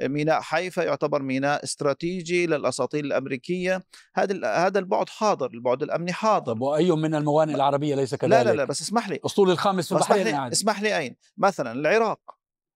ميناء 0.03 0.41
حيفا 0.41 0.83
يعتبر 0.83 1.23
ميناء 1.23 1.65
استراتيجي 1.65 2.47
للأساطيل 2.47 3.05
الأمريكية. 3.05 3.83
هذا 4.15 4.47
هذا 4.47 4.79
البعد 4.79 5.09
حاضر 5.09 5.51
البعد 5.51 5.83
الأمني 5.83 6.13
حاضر. 6.13 6.53
طب 6.53 6.61
وأي 6.61 6.91
من 6.91 7.15
الموانئ 7.15 7.55
العربية 7.55 7.95
ليس 7.95 8.15
كذلك 8.15 8.33
لا 8.33 8.45
لا 8.45 8.53
لا 8.53 8.65
بس 8.65 8.81
اسمح 8.81 9.09
لي. 9.09 9.21
أسطول 9.27 9.51
الخامس 9.51 9.89
في 9.89 9.95
البحرين 9.95 10.27
اسمح 10.27 10.43
لي, 10.43 10.53
اسمح 10.53 10.83
لي 10.83 10.99
أين؟ 10.99 11.17
مثلا 11.37 11.73
العراق. 11.73 12.21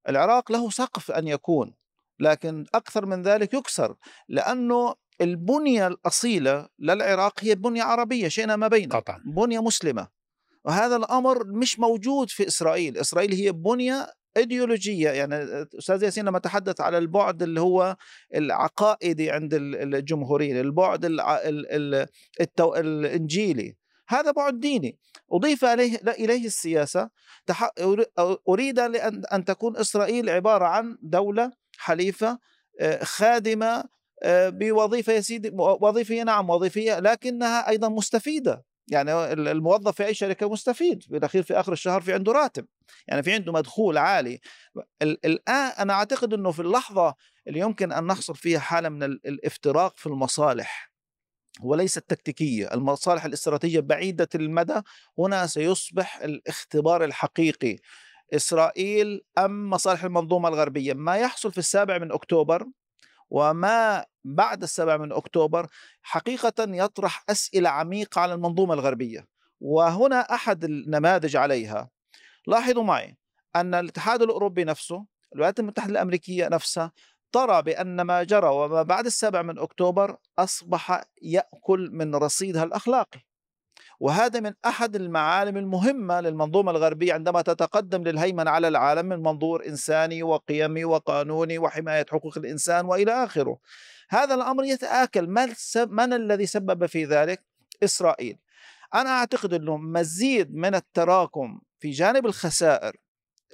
العراق 0.09 0.53
له 0.53 0.71
سقف 0.71 1.11
أن 1.11 1.29
يكون 1.29 1.75
لكن 2.21 2.65
أكثر 2.75 3.07
من 3.07 3.23
ذلك 3.23 3.55
يكسر 3.55 3.97
لأنه 4.29 4.95
البنية 5.23 5.87
الأصيلة 5.87 6.69
للعراق 6.79 7.45
هي 7.45 7.55
بنية 7.55 7.83
عربية 7.83 8.29
شئنا 8.29 8.57
ما 8.57 8.69
بين 8.69 8.89
قطعا. 8.89 9.23
بنية 9.27 9.63
مسلمة. 9.63 10.09
وهذا 10.65 10.97
الأمر 10.97 11.47
مش 11.47 11.79
موجود 11.79 12.31
في 12.31 12.47
إسرائيل. 12.47 12.99
إسرائيل 12.99 13.33
هي 13.33 13.53
بنية 13.53 14.07
إيديولوجية. 14.37 15.11
يعني 15.11 15.35
أستاذ 15.79 16.03
ياسين 16.03 16.25
لما 16.25 16.39
تحدث 16.39 16.81
على 16.81 16.99
البعد 16.99 17.43
اللي 17.43 17.61
هو 17.61 17.97
العقائدي 18.35 19.31
عند 19.31 19.55
الجمهوريين 19.55 20.61
البعد 20.61 21.05
التو... 22.41 22.75
الإنجيلي 22.75 23.77
هذا 24.09 24.31
بعد 24.31 24.61
ديني. 24.61 24.99
أضيف 25.33 25.65
اليه 25.65 26.01
إليه 26.09 26.47
السياسة. 26.47 27.11
تح... 27.47 27.71
أريد 28.49 28.79
أن 29.33 29.45
تكون 29.45 29.77
إسرائيل 29.77 30.31
عبارة 30.31 30.65
عن 30.65 30.99
دولة 31.03 31.53
حليفة 31.79 32.39
آه، 32.81 33.05
خادمة 33.05 33.85
بوظيفة 34.27 35.13
يا 35.13 35.21
سيدي 35.21 35.51
وظيفيه 35.55 36.23
نعم 36.23 36.51
وظيفية 36.51 36.99
لكنها 36.99 37.69
أيضا 37.69 37.89
مستفيدة. 37.89 38.65
يعني 38.89 39.33
الموظف 39.33 39.97
في 39.97 40.07
أي 40.07 40.15
شركة 40.15 40.49
مستفيد 40.49 41.05
بالاخير 41.09 41.43
في 41.43 41.61
آخر 41.61 41.73
الشهر 41.73 42.01
في 42.01 42.13
عنده 42.13 42.33
راتب. 42.33 42.67
يعني 43.09 43.23
في 43.23 43.33
عنده 43.33 43.53
مدخول 43.53 43.99
عالي. 43.99 44.41
الآن 45.03 45.73
أنا 45.79 45.93
أعتقد 45.93 46.35
إنه 46.35 46.51
في 46.51 46.63
اللحظة 46.63 47.15
اللي 47.49 47.59
يمكن 47.59 47.93
أن 47.93 48.07
نحصل 48.07 48.35
فيها 48.37 48.59
حالة 48.59 48.89
من 48.89 49.03
الافتراق 49.03 49.99
في 49.99 50.07
المصالح 50.07 50.93
وليس 51.63 51.99
التكتيكيه 51.99 52.75
المصالح 52.75 53.25
الاستراتيجية 53.25 53.81
بعيدة 53.81 54.29
المدى 54.35 54.81
هنا 55.19 55.47
سيصبح 55.47 56.21
الاختبار 56.21 57.05
الحقيقي. 57.05 57.77
إسرائيل 58.35 59.21
أم 59.39 59.71
مصالح 59.71 60.05
المنظومة 60.05 60.49
الغربية؟ 60.49 60.93
ما 60.95 61.17
يحصل 61.17 61.53
في 61.53 61.59
السابع 61.59 61.99
من 61.99 62.13
أكتوبر 62.13 62.67
وما 63.33 64.05
بعد 64.25 64.63
السابع 64.63 64.97
من 64.97 65.13
أكتوبر 65.13 65.67
حقيقة 66.03 66.53
يطرح 66.59 67.25
أسئلة 67.29 67.69
عميقة 67.69 68.21
على 68.21 68.35
المنظومة 68.35 68.75
الغربية 68.75 69.27
وهنا 69.61 70.21
أحد 70.21 70.65
النماذج 70.65 71.37
عليها. 71.37 71.91
لاحظوا 72.47 72.85
معي 72.85 73.17
أن 73.57 73.75
الاتحاد 73.75 74.23
الأوروبي 74.23 74.65
نفسه 74.65 75.07
الولايات 75.33 75.61
المتحدة 75.61 75.91
الأمريكية 75.91 76.49
نفسها 76.49 76.93
ترى 77.33 77.63
بأن 77.63 78.01
ما 78.01 78.23
جرى 78.23 78.49
وما 78.49 78.83
بعد 78.83 79.07
السابع 79.07 79.43
من 79.43 79.59
أكتوبر 79.59 80.17
أصبح 80.39 81.05
يأكل 81.23 81.91
من 81.93 82.15
رصيدها 82.15 82.65
الأخلاقي. 82.65 83.21
وهذا 84.03 84.41
من 84.41 84.53
أحد 84.67 84.97
المعالم 84.97 85.57
المهمة 85.57 86.21
للمنظومة 86.21 86.71
الغربية 86.71 87.15
عندما 87.15 87.43
تتقدم 87.43 88.03
للهيمنة 88.03 88.51
على 88.51 88.69
العالم 88.69 89.07
من 89.07 89.23
منظور 89.23 89.67
إنساني 89.67 90.23
وقيمي 90.23 90.85
وقانوني 90.85 91.59
وحماية 91.59 92.07
حقوق 92.11 92.39
الإنسان 92.39 92.85
وإلى 92.87 93.25
آخره. 93.25 93.59
هذا 94.11 94.35
الأمر 94.35 94.65
يتآكل 94.65 95.27
من 95.77 96.13
الذي 96.13 96.47
سبب 96.47 96.87
في 96.87 97.05
ذلك؟ 97.05 97.43
إسرائيل. 97.83 98.39
أنا 98.95 99.11
أعتقد 99.11 99.55
إنه 99.55 99.77
مزيد 99.77 100.55
من 100.55 100.75
التراكم 100.75 101.61
في 101.79 101.91
جانب 101.91 102.27
الخسائر 102.27 102.97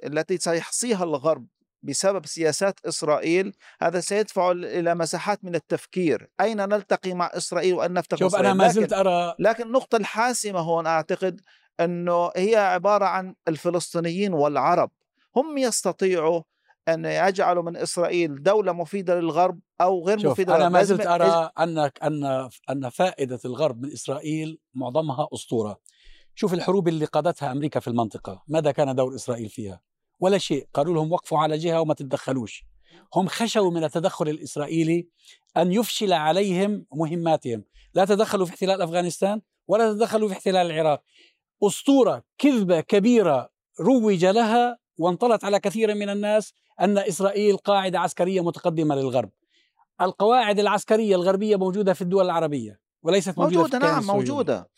التي 0.05 0.37
سيحصيها 0.37 1.03
الغرب 1.03 1.47
بسبب 1.83 2.25
سياسات 2.25 2.79
إسرائيل 2.85 3.53
هذا 3.81 3.99
سيدفع 3.99 4.51
إلى 4.51 4.95
مساحات 4.95 5.45
من 5.45 5.55
التفكير. 5.55 6.29
أين 6.41 6.57
نلتقي 6.57 7.13
مع 7.13 7.31
إسرائيل 7.33 7.73
وأن 7.73 7.93
نفتقد 7.93 8.19
شوف 8.19 8.35
أنا 8.35 8.53
ما 8.53 8.67
زلت 8.67 8.93
أرى 8.93 9.35
لكن 9.39 9.63
النقطة 9.63 9.95
الحاسمة 9.95 10.59
هون 10.59 10.87
أعتقد 10.87 11.41
أنه 11.79 12.31
هي 12.35 12.55
عبارة 12.55 13.05
عن 13.05 13.35
الفلسطينيين 13.47 14.33
والعرب. 14.33 14.91
هم 15.35 15.57
يستطيعوا 15.57 16.41
أن 16.87 17.05
يجعلوا 17.05 17.63
من 17.63 17.77
إسرائيل 17.77 18.43
دولة 18.43 18.71
مفيدة 18.71 19.19
للغرب 19.19 19.59
أو 19.81 20.07
غير 20.07 20.19
شوف 20.19 20.31
مفيدة 20.31 20.55
أنا 20.55 20.69
ما 20.69 20.83
زلت 20.83 21.07
أرى 21.07 21.51
أن 21.59 21.77
أن 22.03 22.49
أن 22.69 22.89
فائدة 22.89 23.39
الغرب 23.45 23.81
من 23.81 23.91
إسرائيل 23.91 24.59
معظمها 24.73 25.27
أسطورة. 25.33 25.79
شوف 26.35 26.53
الحروب 26.53 26.87
اللي 26.87 27.05
قادتها 27.05 27.51
أمريكا 27.51 27.79
في 27.79 27.87
المنطقة. 27.87 28.43
ماذا 28.47 28.71
كان 28.71 28.95
دور 28.95 29.15
إسرائيل 29.15 29.49
فيها؟ 29.49 29.81
ولا 30.19 30.37
شيء. 30.37 30.67
قالوا 30.73 30.93
لهم 30.93 31.11
وقفوا 31.11 31.39
على 31.39 31.57
جهة 31.57 31.81
وما 31.81 31.93
تتدخلوش. 31.93 32.63
هم 33.15 33.27
خشوا 33.27 33.71
من 33.71 33.83
التدخل 33.83 34.29
الإسرائيلي 34.29 35.07
أن 35.57 35.71
يفشل 35.71 36.13
عليهم 36.13 36.85
مهماتهم. 36.93 37.63
لا 37.93 38.05
تدخلوا 38.05 38.45
في 38.45 38.51
احتلال 38.51 38.81
أفغانستان 38.81 39.41
ولا 39.67 39.93
تدخلوا 39.93 40.27
في 40.27 40.33
احتلال 40.33 40.71
العراق. 40.71 41.03
أسطورة 41.63 42.23
كذبة 42.37 42.81
كبيرة 42.81 43.49
روج 43.79 44.25
لها 44.25 44.77
وانطلت 44.97 45.43
على 45.43 45.59
كثير 45.59 45.95
من 45.95 46.09
الناس 46.09 46.53
أن 46.81 46.97
إسرائيل 46.97 47.57
قاعدة 47.57 47.99
عسكرية 47.99 48.41
متقدمة 48.41 48.95
للغرب. 48.95 49.29
القواعد 50.01 50.59
العسكرية 50.59 51.15
الغربية 51.15 51.55
موجودة 51.55 51.93
في 51.93 52.01
الدول 52.01 52.25
العربية 52.25 52.79
وليست 53.03 53.37
موجودة, 53.37 53.57
موجودة 53.57 53.79
في 53.79 53.85
نعم 53.85 54.05
موجودة. 54.05 54.69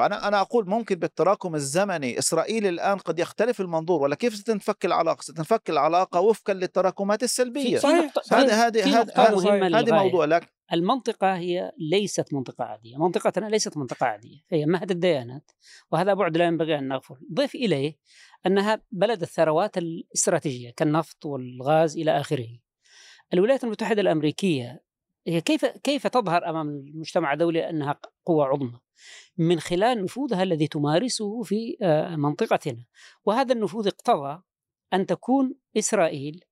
أنا 0.00 0.28
أنا 0.28 0.40
أقول 0.40 0.68
ممكن 0.68 0.94
بالتراكم 0.94 1.54
الزمني 1.54 2.18
إسرائيل 2.18 2.66
الآن 2.66 2.98
قد 2.98 3.18
يختلف 3.18 3.60
المنظور 3.60 4.02
ولا 4.02 4.14
كيف 4.14 4.34
ستنفك 4.34 4.84
العلاقة؟ 4.84 5.20
ستنفك 5.20 5.70
العلاقة 5.70 6.20
وفقا 6.20 6.52
للتراكمات 6.52 7.22
السلبية؟ 7.22 7.78
صحيح 7.78 8.12
هذا 8.32 8.54
هذا 8.54 8.84
هذا 8.84 9.12
هذا 9.78 10.02
موضوع 10.02 10.24
لك. 10.24 10.52
المنطقة 10.72 11.36
هي 11.36 11.72
ليست 11.78 12.34
منطقة 12.34 12.64
عادية 12.64 12.96
منطقتنا 12.96 13.46
ليست 13.46 13.76
منطقة 13.76 14.06
عادية 14.06 14.38
هي 14.50 14.66
مهد 14.66 14.90
الديانات 14.90 15.50
وهذا 15.90 16.14
بعد 16.14 16.36
لا 16.36 16.44
ينبغي 16.44 16.78
أن 16.78 16.88
نغفل. 16.88 17.16
ضيف 17.34 17.54
إليه 17.54 17.96
أنها 18.46 18.82
بلد 18.92 19.22
الثروات 19.22 19.78
الاستراتيجية 19.78 20.70
كالنفط 20.70 21.26
والغاز 21.26 21.96
إلى 21.96 22.20
آخره. 22.20 22.48
الولايات 23.34 23.64
المتحدة 23.64 24.00
الأمريكية 24.00 24.82
هي 25.26 25.40
كيف 25.40 25.64
كيف 25.64 26.06
تظهر 26.06 26.50
أمام 26.50 26.68
المجتمع 26.68 27.32
الدولي 27.32 27.70
أنها 27.70 28.00
قوة 28.26 28.44
عظمى؟ 28.44 28.78
من 29.38 29.60
خلال 29.60 30.04
نفوذها 30.04 30.42
الذي 30.42 30.66
تمارسه 30.66 31.42
في 31.42 31.76
آه، 31.82 32.16
منطقتنا. 32.16 32.84
وهذا 33.24 33.52
النفوذ 33.52 33.86
اقتضى 33.86 34.42
أن 34.92 35.06
تكون 35.06 35.54
إسرائيل 35.78 36.44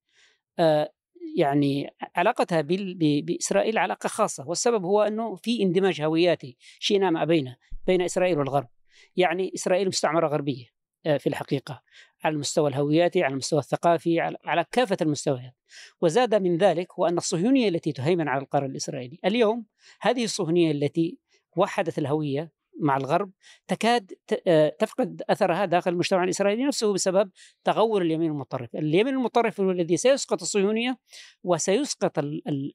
آه، 0.58 0.92
يعني 1.36 1.90
علاقتها 2.16 2.60
بإسرائيل 3.00 3.78
علاقة 3.78 4.06
خاصة. 4.06 4.48
والسبب 4.48 4.84
هو 4.84 5.02
أنه 5.02 5.34
في 5.34 5.62
اندماج 5.62 6.02
هوياتي 6.02 6.56
شئنا 6.78 7.10
ما 7.10 7.24
بين 7.24 7.54
بين 7.86 8.02
إسرائيل 8.02 8.38
والغرب. 8.38 8.68
يعني 9.16 9.52
إسرائيل 9.54 9.88
مستعمرة 9.88 10.28
غربية 10.28 10.66
آه، 11.06 11.16
في 11.16 11.28
الحقيقة 11.28 11.82
على 12.24 12.34
المستوى 12.34 12.70
الهوياتي 12.70 13.22
على 13.22 13.32
المستوى 13.32 13.58
الثقافي 13.58 14.20
على 14.44 14.64
كافة 14.72 14.96
المستويات. 15.02 15.54
وزاد 16.00 16.34
من 16.34 16.56
ذلك 16.56 16.92
هو 16.92 17.06
أن 17.06 17.16
الصهيونية 17.16 17.68
التي 17.68 17.92
تهيمن 17.92 18.28
على 18.28 18.42
القرار 18.42 18.66
الإسرائيلي 18.66 19.18
اليوم 19.24 19.66
هذه 20.00 20.24
الصهيونية 20.24 20.70
التي 20.70 21.18
وحدت 21.56 21.98
الهوية 21.98 22.52
مع 22.80 22.96
الغرب 22.96 23.30
تكاد 23.68 24.12
آه، 24.46 24.68
تفقد 24.78 25.22
أثرها 25.30 25.64
داخل 25.64 25.90
المجتمع 25.90 26.24
الإسرائيلي 26.24 26.64
نفسه 26.64 26.92
بسبب 26.92 27.30
تغور 27.64 28.02
اليمين 28.02 28.30
المتطرف، 28.30 28.74
اليمين 28.74 29.14
المتطرف 29.14 29.60
هو 29.60 29.70
الذي 29.70 29.96
سيسقط 29.96 30.42
الصهيونية 30.42 30.98
وسيسقط 31.44 32.18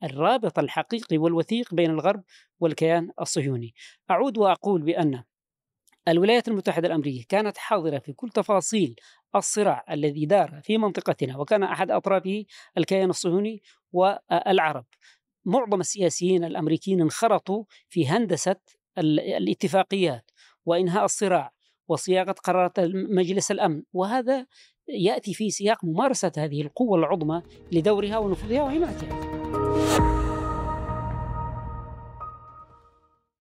الرابط 0.04 0.60
الحقيقي 0.60 1.18
والوثيق 1.18 1.74
بين 1.74 1.92
الغرب 1.92 2.24
والكيان 2.60 3.12
الصهيوني. 3.22 3.74
أعود 4.12 4.38
وأقول 4.38 4.82
بأن 4.82 5.24
الولايات 6.08 6.48
المتحدة 6.48 6.88
الأمريكية 6.88 7.24
كانت 7.30 7.58
حاضرة 7.58 8.00
في 8.00 8.14
كل 8.14 8.30
تفاصيل 8.30 8.96
الصراع 9.36 9.86
الذي 9.92 10.26
دار 10.26 10.60
في 10.64 10.78
منطقتنا 10.78 11.38
وكان 11.38 11.64
أحد 11.64 11.92
أطرافه 11.92 12.46
الكيان 12.78 13.10
الصهيوني 13.10 13.62
والعرب. 13.92 14.86
معظم 15.46 15.80
السياسيين 15.80 16.44
الأمريكيين 16.44 17.02
انخرطوا 17.02 17.64
في 17.90 18.08
هندسة 18.08 18.56
الاتفاقيات 18.98 20.32
وإنهاء 20.66 21.06
الصراع 21.06 21.52
وصياغة 21.88 22.32
قرارات 22.32 22.80
مجلس 22.94 23.52
الأمن 23.52 23.84
وهذا 23.94 24.46
يأتي 24.88 25.34
في 25.34 25.50
سياق 25.50 25.86
ممارسة 25.86 26.32
هذه 26.38 26.62
القوة 26.62 27.00
العظمى 27.00 27.42
لدورها 27.72 28.18
ونفوذها 28.18 28.64
وحمايتها. 28.64 29.35